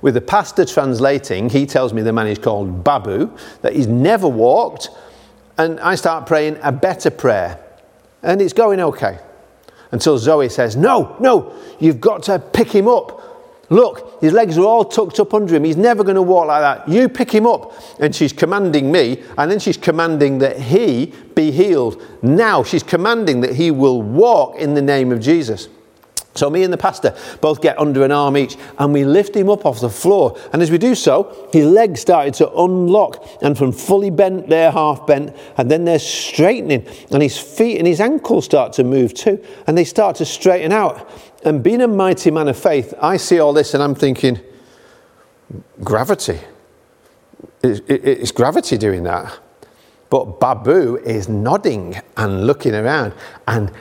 with 0.00 0.14
the 0.14 0.20
pastor 0.20 0.64
translating, 0.64 1.50
he 1.50 1.64
tells 1.64 1.92
me 1.92 2.02
the 2.02 2.12
man 2.12 2.26
is 2.26 2.40
called 2.40 2.82
Babu, 2.82 3.30
that 3.60 3.76
he's 3.76 3.86
never 3.86 4.26
walked, 4.26 4.88
and 5.56 5.78
I 5.78 5.94
start 5.94 6.26
praying 6.26 6.58
a 6.64 6.72
better 6.72 7.10
prayer. 7.12 7.60
And 8.24 8.42
it's 8.42 8.52
going 8.52 8.80
okay. 8.80 9.20
Until 9.92 10.18
Zoe 10.18 10.48
says, 10.48 10.74
No, 10.74 11.16
no, 11.20 11.54
you've 11.78 12.00
got 12.00 12.24
to 12.24 12.40
pick 12.40 12.72
him 12.72 12.88
up. 12.88 13.22
Look, 13.72 14.20
his 14.20 14.34
legs 14.34 14.58
are 14.58 14.64
all 14.64 14.84
tucked 14.84 15.18
up 15.18 15.32
under 15.32 15.54
him. 15.54 15.64
He's 15.64 15.78
never 15.78 16.04
going 16.04 16.16
to 16.16 16.22
walk 16.22 16.46
like 16.46 16.60
that. 16.60 16.86
You 16.86 17.08
pick 17.08 17.30
him 17.30 17.46
up. 17.46 17.72
And 17.98 18.14
she's 18.14 18.32
commanding 18.32 18.92
me, 18.92 19.22
and 19.38 19.50
then 19.50 19.58
she's 19.58 19.78
commanding 19.78 20.38
that 20.40 20.60
he 20.60 21.06
be 21.34 21.50
healed. 21.50 22.02
Now 22.22 22.62
she's 22.62 22.82
commanding 22.82 23.40
that 23.40 23.54
he 23.54 23.70
will 23.70 24.02
walk 24.02 24.56
in 24.56 24.74
the 24.74 24.82
name 24.82 25.10
of 25.10 25.20
Jesus. 25.20 25.68
So 26.34 26.48
me 26.48 26.62
and 26.64 26.72
the 26.72 26.78
pastor 26.78 27.14
both 27.40 27.60
get 27.60 27.78
under 27.78 28.04
an 28.04 28.12
arm 28.12 28.38
each 28.38 28.56
and 28.78 28.92
we 28.92 29.04
lift 29.04 29.36
him 29.36 29.50
up 29.50 29.66
off 29.66 29.80
the 29.80 29.90
floor. 29.90 30.38
And 30.52 30.62
as 30.62 30.70
we 30.70 30.78
do 30.78 30.94
so, 30.94 31.48
his 31.52 31.66
legs 31.66 32.00
started 32.00 32.32
to 32.34 32.50
unlock 32.54 33.26
and 33.42 33.56
from 33.56 33.70
fully 33.70 34.08
bent, 34.08 34.48
they're 34.48 34.70
half 34.70 35.06
bent, 35.06 35.36
and 35.58 35.70
then 35.70 35.84
they're 35.84 35.98
straightening. 35.98 36.86
And 37.10 37.22
his 37.22 37.38
feet 37.38 37.76
and 37.78 37.86
his 37.86 38.00
ankles 38.00 38.46
start 38.46 38.72
to 38.74 38.84
move 38.84 39.12
too, 39.12 39.44
and 39.66 39.76
they 39.76 39.84
start 39.84 40.16
to 40.16 40.24
straighten 40.24 40.72
out. 40.72 41.10
And 41.44 41.62
being 41.62 41.80
a 41.80 41.88
mighty 41.88 42.30
man 42.30 42.48
of 42.48 42.56
faith, 42.56 42.94
I 43.00 43.16
see 43.16 43.38
all 43.38 43.52
this 43.52 43.74
and 43.74 43.82
I'm 43.82 43.94
thinking, 43.94 44.40
gravity. 45.82 46.40
It's 47.62 48.32
gravity 48.32 48.76
doing 48.78 49.02
that. 49.04 49.38
But 50.10 50.40
Babu 50.40 50.96
is 50.98 51.28
nodding 51.28 52.00
and 52.16 52.46
looking 52.46 52.74
around 52.74 53.14
and 53.48 53.72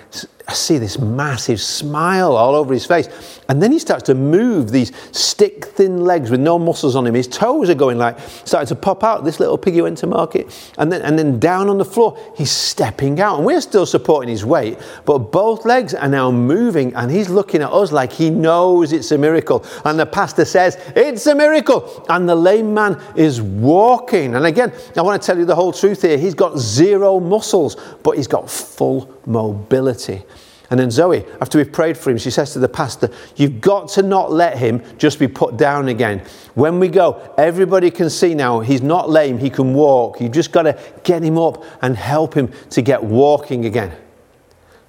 I 0.52 0.54
see 0.54 0.80
this 0.80 1.00
massive 1.00 1.62
smile 1.62 2.36
all 2.36 2.56
over 2.56 2.74
his 2.74 2.86
face. 2.86 3.40
And 3.48 3.64
then 3.64 3.72
he 3.72 3.80
starts 3.80 4.04
to 4.04 4.14
move 4.14 4.70
these 4.70 4.92
stick 5.14 5.64
thin 5.64 6.04
legs 6.04 6.30
with 6.30 6.42
no 6.42 6.60
muscles 6.60 6.94
on 6.94 7.08
him. 7.08 7.14
His 7.14 7.30
toes 7.30 7.70
are 7.70 7.76
going 7.76 7.98
like, 7.98 8.20
starting 8.44 8.68
to 8.68 8.76
pop 8.76 9.02
out. 9.02 9.24
This 9.24 9.40
little 9.40 9.58
piggy 9.58 9.82
went 9.82 10.00
to 10.00 10.08
market. 10.08 10.54
And 10.78 10.92
then, 10.92 11.04
and 11.04 11.18
then 11.18 11.40
down 11.40 11.70
on 11.70 11.78
the 11.78 11.86
floor, 11.86 12.18
he's 12.36 12.52
stepping 12.52 13.22
out. 13.22 13.38
And 13.38 13.46
we're 13.46 13.62
still 13.62 13.86
supporting 13.86 14.28
his 14.28 14.44
weight, 14.44 14.78
but 15.06 15.20
both 15.32 15.64
legs 15.64 15.94
are 15.94 16.10
now 16.10 16.32
moving. 16.32 16.94
And 16.96 17.10
he's 17.10 17.30
looking 17.30 17.62
at 17.62 17.72
us 17.72 17.94
like 17.94 18.12
he 18.12 18.30
knows 18.30 18.92
it's 18.92 19.12
a 19.12 19.18
miracle. 19.18 19.66
And 19.86 19.98
the 19.98 20.06
pastor 20.06 20.44
says, 20.44 20.78
It's 20.98 21.26
a 21.28 21.36
miracle. 21.36 22.06
And 22.10 22.28
the 22.28 22.36
lame 22.36 22.74
man 22.74 23.02
is 23.16 23.42
walking. 23.42 24.36
And 24.36 24.46
again, 24.46 24.74
I 24.98 25.02
want 25.02 25.22
to 25.22 25.26
tell 25.26 25.38
you 25.38 25.46
the 25.46 25.56
whole 25.56 25.72
truth 25.72 26.02
here. 26.02 26.18
He's 26.18 26.36
got 26.36 26.58
zero 26.58 27.22
muscles, 27.22 27.78
but 28.04 28.18
he's 28.18 28.28
got 28.28 28.50
full 28.50 29.18
mobility. 29.26 30.24
And 30.72 30.80
then 30.80 30.90
Zoe, 30.90 31.26
after 31.42 31.58
we've 31.58 31.72
prayed 31.72 31.98
for 31.98 32.12
him, 32.12 32.18
she 32.18 32.32
says 32.32 32.54
to 32.54 32.60
the 32.60 32.70
pastor, 32.70 33.10
You've 33.36 33.60
got 33.60 33.90
to 33.90 34.04
not 34.04 34.32
let 34.32 34.58
him 34.58 34.82
just 34.98 35.20
be 35.20 35.28
put 35.28 35.58
down 35.58 35.90
again. 35.90 36.24
When 36.54 36.80
we 36.80 36.88
go, 36.88 37.34
everybody 37.38 37.92
can 37.92 38.10
see 38.10 38.34
now 38.34 38.62
he's 38.62 38.82
not 38.82 39.10
lame, 39.10 39.38
he 39.38 39.50
can 39.50 39.74
walk. 39.74 40.22
You've 40.22 40.32
just 40.32 40.54
got 40.54 40.64
to 40.64 40.80
get 41.04 41.24
him 41.24 41.38
up 41.38 41.66
and 41.82 41.98
help 41.98 42.34
him 42.34 42.54
to 42.70 42.82
get 42.82 43.04
walking 43.04 43.66
again. 43.66 43.92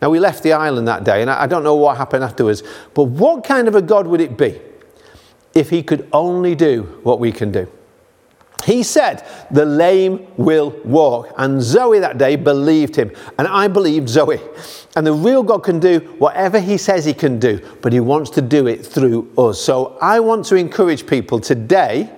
Now, 0.00 0.10
we 0.10 0.20
left 0.20 0.44
the 0.44 0.52
island 0.52 0.86
that 0.86 1.02
day, 1.02 1.20
and 1.20 1.30
I 1.30 1.48
don't 1.48 1.64
know 1.64 1.74
what 1.74 1.96
happened 1.96 2.22
afterwards, 2.22 2.62
but 2.94 3.04
what 3.04 3.42
kind 3.42 3.66
of 3.66 3.74
a 3.74 3.82
God 3.82 4.06
would 4.06 4.20
it 4.20 4.36
be 4.36 4.60
if 5.52 5.70
he 5.70 5.82
could 5.82 6.08
only 6.12 6.54
do 6.54 7.00
what 7.02 7.18
we 7.18 7.32
can 7.32 7.50
do? 7.50 7.68
He 8.64 8.82
said, 8.82 9.26
The 9.50 9.64
lame 9.64 10.26
will 10.36 10.70
walk. 10.84 11.32
And 11.36 11.60
Zoe 11.60 11.98
that 11.98 12.18
day 12.18 12.36
believed 12.36 12.96
him. 12.96 13.10
And 13.38 13.48
I 13.48 13.68
believed 13.68 14.08
Zoe. 14.08 14.40
And 14.94 15.06
the 15.06 15.12
real 15.12 15.42
God 15.42 15.64
can 15.64 15.80
do 15.80 16.00
whatever 16.18 16.60
he 16.60 16.76
says 16.76 17.04
he 17.04 17.14
can 17.14 17.38
do, 17.38 17.60
but 17.80 17.92
he 17.92 18.00
wants 18.00 18.30
to 18.30 18.42
do 18.42 18.66
it 18.66 18.84
through 18.84 19.32
us. 19.38 19.60
So 19.60 19.96
I 20.00 20.20
want 20.20 20.44
to 20.46 20.56
encourage 20.56 21.06
people 21.06 21.40
today 21.40 22.10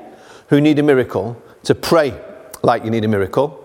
who 0.49 0.61
need 0.61 0.79
a 0.79 0.83
miracle 0.83 1.41
to 1.65 1.75
pray 1.75 2.21
like 2.63 2.85
you 2.85 2.91
need 2.91 3.05
a 3.05 3.09
miracle. 3.09 3.61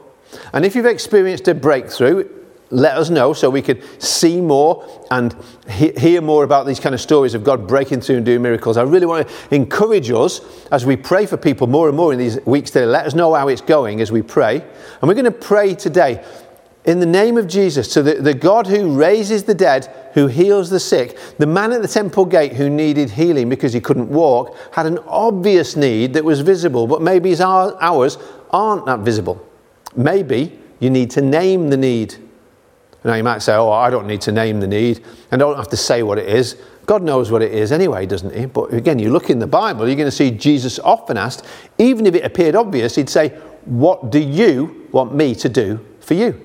And 0.53 0.65
if 0.65 0.75
you've 0.75 0.85
experienced 0.85 1.47
a 1.47 1.55
breakthrough, 1.55 2.29
let 2.71 2.97
us 2.97 3.09
know 3.09 3.33
so 3.33 3.49
we 3.49 3.61
could 3.61 3.83
see 4.01 4.39
more 4.39 4.87
and 5.09 5.35
he- 5.69 5.91
hear 5.93 6.21
more 6.21 6.43
about 6.43 6.67
these 6.67 6.79
kind 6.79 6.93
of 6.93 7.01
stories 7.01 7.33
of 7.33 7.43
God 7.43 7.67
breaking 7.67 8.01
through 8.01 8.17
and 8.17 8.25
doing 8.25 8.41
miracles. 8.41 8.77
I 8.77 8.83
really 8.83 9.05
want 9.05 9.27
to 9.27 9.55
encourage 9.55 10.11
us 10.11 10.41
as 10.71 10.85
we 10.85 10.95
pray 10.95 11.25
for 11.25 11.37
people 11.37 11.67
more 11.67 11.87
and 11.87 11.97
more 11.97 12.13
in 12.13 12.19
these 12.19 12.39
weeks 12.45 12.69
today. 12.71 12.85
Let 12.85 13.05
us 13.05 13.15
know 13.15 13.33
how 13.33 13.47
it's 13.47 13.61
going 13.61 14.01
as 14.01 14.11
we 14.11 14.21
pray. 14.21 14.61
And 14.61 15.07
we're 15.07 15.15
going 15.15 15.25
to 15.25 15.31
pray 15.31 15.73
today 15.73 16.23
in 16.85 16.99
the 16.99 17.05
name 17.05 17.37
of 17.37 17.47
Jesus 17.47 17.93
to 17.93 18.03
the, 18.03 18.15
the 18.15 18.33
God 18.33 18.67
who 18.67 18.97
raises 18.97 19.43
the 19.43 19.53
dead, 19.53 19.87
who 20.13 20.27
heals 20.27 20.69
the 20.69 20.79
sick. 20.79 21.17
The 21.37 21.47
man 21.47 21.71
at 21.71 21.81
the 21.81 21.87
temple 21.87 22.25
gate 22.25 22.53
who 22.53 22.69
needed 22.69 23.09
healing 23.09 23.49
because 23.49 23.73
he 23.73 23.81
couldn't 23.81 24.09
walk 24.09 24.55
had 24.73 24.85
an 24.85 24.99
obvious 25.07 25.75
need 25.75 26.13
that 26.13 26.23
was 26.23 26.41
visible, 26.41 26.87
but 26.87 27.01
maybe 27.01 27.35
ours 27.41 28.17
aren't 28.51 28.85
that 28.85 28.99
visible. 28.99 29.45
Maybe 29.95 30.59
you 30.79 30.89
need 30.89 31.11
to 31.11 31.21
name 31.21 31.69
the 31.69 31.77
need. 31.77 32.15
Now 33.03 33.15
you 33.15 33.23
might 33.23 33.41
say, 33.41 33.53
oh, 33.53 33.71
I 33.71 33.89
don't 33.89 34.07
need 34.07 34.21
to 34.21 34.31
name 34.31 34.59
the 34.59 34.67
need 34.67 35.03
and 35.31 35.41
I 35.41 35.45
don't 35.45 35.57
have 35.57 35.69
to 35.69 35.77
say 35.77 36.03
what 36.03 36.17
it 36.17 36.27
is. 36.27 36.57
God 36.85 37.03
knows 37.03 37.31
what 37.31 37.41
it 37.41 37.53
is 37.53 37.71
anyway, 37.71 38.05
doesn't 38.05 38.35
he? 38.35 38.45
But 38.45 38.73
again, 38.73 38.99
you 38.99 39.11
look 39.11 39.29
in 39.29 39.39
the 39.39 39.47
Bible, 39.47 39.87
you're 39.87 39.95
going 39.95 40.07
to 40.07 40.11
see 40.11 40.31
Jesus 40.31 40.79
often 40.79 41.17
asked, 41.17 41.45
even 41.77 42.05
if 42.05 42.15
it 42.15 42.25
appeared 42.25 42.55
obvious, 42.55 42.95
he'd 42.95 43.09
say, 43.09 43.29
What 43.65 44.09
do 44.09 44.19
you 44.19 44.87
want 44.91 45.13
me 45.13 45.35
to 45.35 45.47
do 45.47 45.85
for 45.99 46.15
you? 46.15 46.41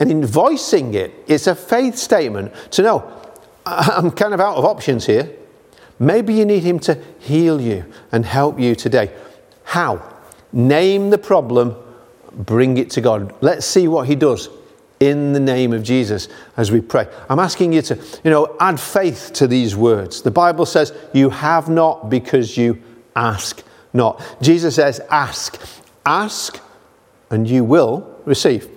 And 0.00 0.10
in 0.10 0.24
voicing 0.26 0.94
it, 0.94 1.12
it's 1.26 1.46
a 1.46 1.54
faith 1.54 1.96
statement 1.96 2.52
to 2.72 2.82
know, 2.82 3.22
I'm 3.66 4.10
kind 4.10 4.34
of 4.34 4.40
out 4.40 4.56
of 4.56 4.64
options 4.64 5.06
here. 5.06 5.30
Maybe 5.98 6.34
you 6.34 6.44
need 6.44 6.62
him 6.62 6.78
to 6.80 7.00
heal 7.18 7.60
you 7.60 7.84
and 8.12 8.24
help 8.24 8.58
you 8.58 8.74
today. 8.74 9.12
How? 9.64 10.02
Name 10.52 11.10
the 11.10 11.18
problem, 11.18 11.76
bring 12.32 12.78
it 12.78 12.90
to 12.90 13.00
God. 13.00 13.34
Let's 13.40 13.66
see 13.66 13.88
what 13.88 14.06
he 14.06 14.14
does 14.14 14.48
in 15.00 15.32
the 15.32 15.40
name 15.40 15.72
of 15.72 15.82
Jesus 15.82 16.28
as 16.56 16.72
we 16.72 16.80
pray. 16.80 17.06
I'm 17.28 17.38
asking 17.38 17.72
you 17.72 17.82
to, 17.82 17.96
you 18.24 18.30
know, 18.30 18.56
add 18.60 18.80
faith 18.80 19.30
to 19.34 19.46
these 19.46 19.76
words. 19.76 20.22
The 20.22 20.30
Bible 20.30 20.66
says, 20.66 20.92
You 21.12 21.30
have 21.30 21.68
not 21.68 22.10
because 22.10 22.56
you 22.56 22.82
ask 23.14 23.62
not. 23.92 24.22
Jesus 24.42 24.74
says, 24.74 25.00
Ask. 25.10 25.60
Ask 26.04 26.60
and 27.30 27.48
you 27.48 27.64
will 27.64 28.20
receive. 28.24 28.68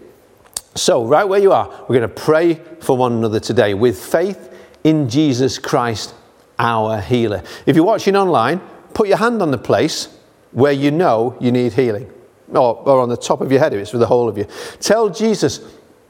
So, 0.75 1.05
right 1.05 1.25
where 1.25 1.39
you 1.39 1.51
are, 1.51 1.67
we're 1.87 1.99
going 1.99 2.01
to 2.01 2.07
pray 2.07 2.55
for 2.79 2.95
one 2.95 3.13
another 3.13 3.39
today 3.39 3.73
with 3.73 4.01
faith 4.01 4.49
in 4.83 5.09
Jesus 5.09 5.59
Christ, 5.59 6.13
our 6.57 7.01
healer. 7.01 7.43
If 7.65 7.75
you're 7.75 7.85
watching 7.85 8.15
online, 8.15 8.59
put 8.93 9.07
your 9.07 9.17
hand 9.17 9.41
on 9.41 9.51
the 9.51 9.57
place 9.57 10.07
where 10.51 10.71
you 10.71 10.91
know 10.91 11.37
you 11.39 11.51
need 11.51 11.73
healing. 11.73 12.11
or, 12.49 12.75
or 12.87 12.99
on 12.99 13.09
the 13.09 13.17
top 13.17 13.41
of 13.41 13.51
your 13.51 13.59
head 13.59 13.73
if 13.73 13.79
it's 13.79 13.91
for 13.91 13.97
the 13.97 14.07
whole 14.07 14.27
of 14.27 14.37
you. 14.37 14.45
Tell 14.79 15.09
Jesus 15.09 15.61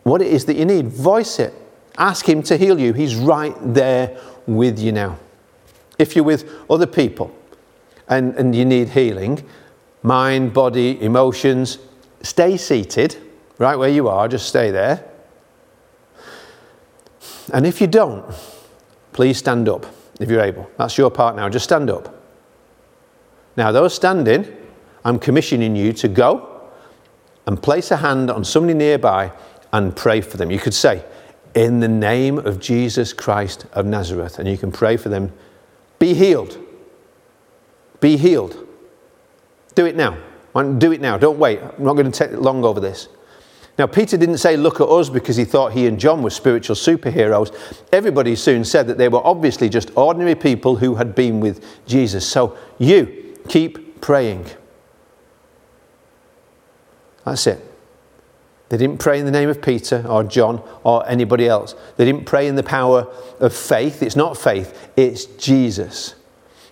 what 0.04 0.22
it 0.22 0.28
is 0.28 0.46
that 0.46 0.56
you 0.56 0.66
need. 0.66 0.88
Voice 0.88 1.40
it. 1.40 1.54
Ask 1.98 2.28
Him 2.28 2.42
to 2.44 2.58
heal 2.58 2.80
you. 2.80 2.94
He's 2.94 3.16
right 3.16 3.56
there 3.62 4.18
with 4.48 4.80
you 4.80 4.92
now. 4.92 5.20
If 6.00 6.16
you're 6.16 6.26
with 6.26 6.50
other 6.70 6.88
people 6.88 7.36
and, 8.08 8.36
and 8.36 8.56
you 8.56 8.66
need 8.66 8.90
healing, 8.90 9.46
mind, 10.02 10.54
body, 10.54 11.02
emotions, 11.02 11.78
stay 12.22 12.58
seated 12.58 13.18
right 13.58 13.76
where 13.76 13.90
you 13.90 14.08
are, 14.08 14.28
just 14.28 14.48
stay 14.48 14.72
there. 14.72 15.08
And 17.54 17.66
if 17.66 17.82
you 17.82 17.88
don't, 17.88 18.26
please 19.14 19.38
stand 19.38 19.70
up 19.70 19.86
if 20.20 20.30
you're 20.30 20.42
able. 20.42 20.70
That's 20.78 20.98
your 20.98 21.12
part 21.12 21.36
now, 21.36 21.50
just 21.50 21.66
stand 21.66 21.90
up. 21.90 22.16
Now, 23.58 23.72
those 23.72 23.94
standing, 23.94 24.48
I'm 25.04 25.20
commissioning 25.20 25.76
you 25.76 25.94
to 25.94 26.08
go 26.08 26.70
and 27.46 27.62
place 27.62 27.92
a 27.92 27.98
hand 27.98 28.32
on 28.32 28.44
somebody 28.46 28.74
nearby 28.74 29.32
and 29.74 29.96
pray 29.96 30.22
for 30.22 30.38
them. 30.38 30.52
You 30.52 30.60
could 30.60 30.74
say, 30.74 31.04
In 31.56 31.80
the 31.80 31.88
name 31.88 32.38
of 32.38 32.60
Jesus 32.60 33.14
Christ 33.14 33.66
of 33.74 33.86
Nazareth, 33.86 34.40
and 34.40 34.48
you 34.48 34.58
can 34.58 34.72
pray 34.72 34.98
for 34.98 35.10
them. 35.10 35.32
Be 36.00 36.14
healed. 36.14 36.58
Be 38.00 38.18
healed. 38.18 38.68
Do 39.76 39.86
it 39.86 39.96
now. 39.96 40.18
Do 40.54 40.92
it 40.92 41.00
now. 41.00 41.18
Don't 41.18 41.40
wait. 41.40 41.60
I'm 41.62 41.84
not 41.84 41.94
going 41.94 42.12
to 42.12 42.28
take 42.28 42.38
long 42.38 42.66
over 42.66 42.80
this. 42.80 43.08
Now, 43.78 43.88
Peter 43.88 44.18
didn't 44.18 44.40
say, 44.40 44.58
Look 44.58 44.82
at 44.82 44.88
us, 44.88 45.10
because 45.10 45.38
he 45.38 45.46
thought 45.46 45.72
he 45.72 45.88
and 45.88 46.00
John 46.00 46.22
were 46.22 46.30
spiritual 46.30 46.76
superheroes. 46.76 47.56
Everybody 47.94 48.36
soon 48.36 48.66
said 48.66 48.88
that 48.88 48.98
they 48.98 49.08
were 49.08 49.26
obviously 49.26 49.70
just 49.70 49.92
ordinary 49.96 50.36
people 50.36 50.76
who 50.76 50.96
had 50.96 51.16
been 51.16 51.40
with 51.40 51.66
Jesus. 51.86 52.28
So, 52.28 52.58
you 52.80 53.38
keep 53.48 54.02
praying. 54.02 54.46
That's 57.24 57.48
it. 57.48 57.71
They 58.72 58.78
didn't 58.78 59.00
pray 59.00 59.20
in 59.20 59.26
the 59.26 59.32
name 59.32 59.50
of 59.50 59.62
Peter 59.62 60.06
or 60.08 60.24
John 60.24 60.64
or 60.86 61.06
anybody 61.06 61.46
else. 61.46 61.76
They 61.98 62.06
didn't 62.06 62.26
pray 62.26 62.48
in 62.48 62.56
the 62.56 62.64
power 62.64 63.06
of 63.42 63.54
faith. 63.54 64.02
It's 64.02 64.16
not 64.16 64.38
faith, 64.38 64.90
it's 64.96 65.26
Jesus. 65.26 66.16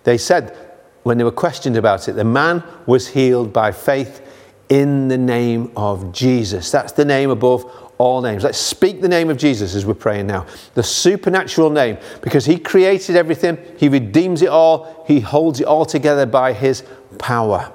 They 0.04 0.16
said, 0.16 0.56
when 1.02 1.18
they 1.18 1.24
were 1.24 1.30
questioned 1.30 1.76
about 1.76 2.08
it, 2.08 2.12
the 2.12 2.24
man 2.24 2.64
was 2.86 3.08
healed 3.08 3.52
by 3.52 3.72
faith 3.72 4.26
in 4.70 5.08
the 5.08 5.18
name 5.18 5.70
of 5.76 6.10
Jesus. 6.10 6.70
That's 6.70 6.92
the 6.92 7.04
name 7.04 7.28
above 7.28 7.70
all 7.98 8.22
names. 8.22 8.44
Let's 8.44 8.56
speak 8.56 9.02
the 9.02 9.08
name 9.08 9.28
of 9.28 9.36
Jesus 9.36 9.74
as 9.74 9.84
we're 9.84 9.92
praying 9.92 10.26
now. 10.26 10.46
The 10.72 10.82
supernatural 10.82 11.68
name, 11.68 11.98
because 12.22 12.46
He 12.46 12.58
created 12.58 13.14
everything, 13.14 13.58
He 13.76 13.90
redeems 13.90 14.40
it 14.40 14.48
all, 14.48 15.04
He 15.06 15.20
holds 15.20 15.60
it 15.60 15.66
all 15.66 15.84
together 15.84 16.24
by 16.24 16.54
His 16.54 16.82
power. 17.18 17.70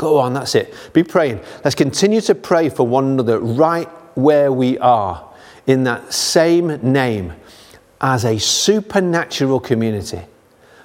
Go 0.00 0.18
on, 0.18 0.32
that's 0.32 0.54
it. 0.54 0.72
Be 0.94 1.02
praying. 1.02 1.40
Let's 1.62 1.74
continue 1.74 2.22
to 2.22 2.34
pray 2.34 2.70
for 2.70 2.86
one 2.86 3.04
another 3.04 3.38
right 3.38 3.86
where 4.16 4.50
we 4.50 4.78
are, 4.78 5.30
in 5.66 5.84
that 5.84 6.14
same 6.14 6.68
name, 6.82 7.34
as 8.00 8.24
a 8.24 8.38
supernatural 8.38 9.60
community 9.60 10.22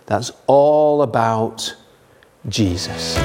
that's 0.06 0.34
all 0.48 1.02
about 1.02 1.78
Jesus. 2.50 3.16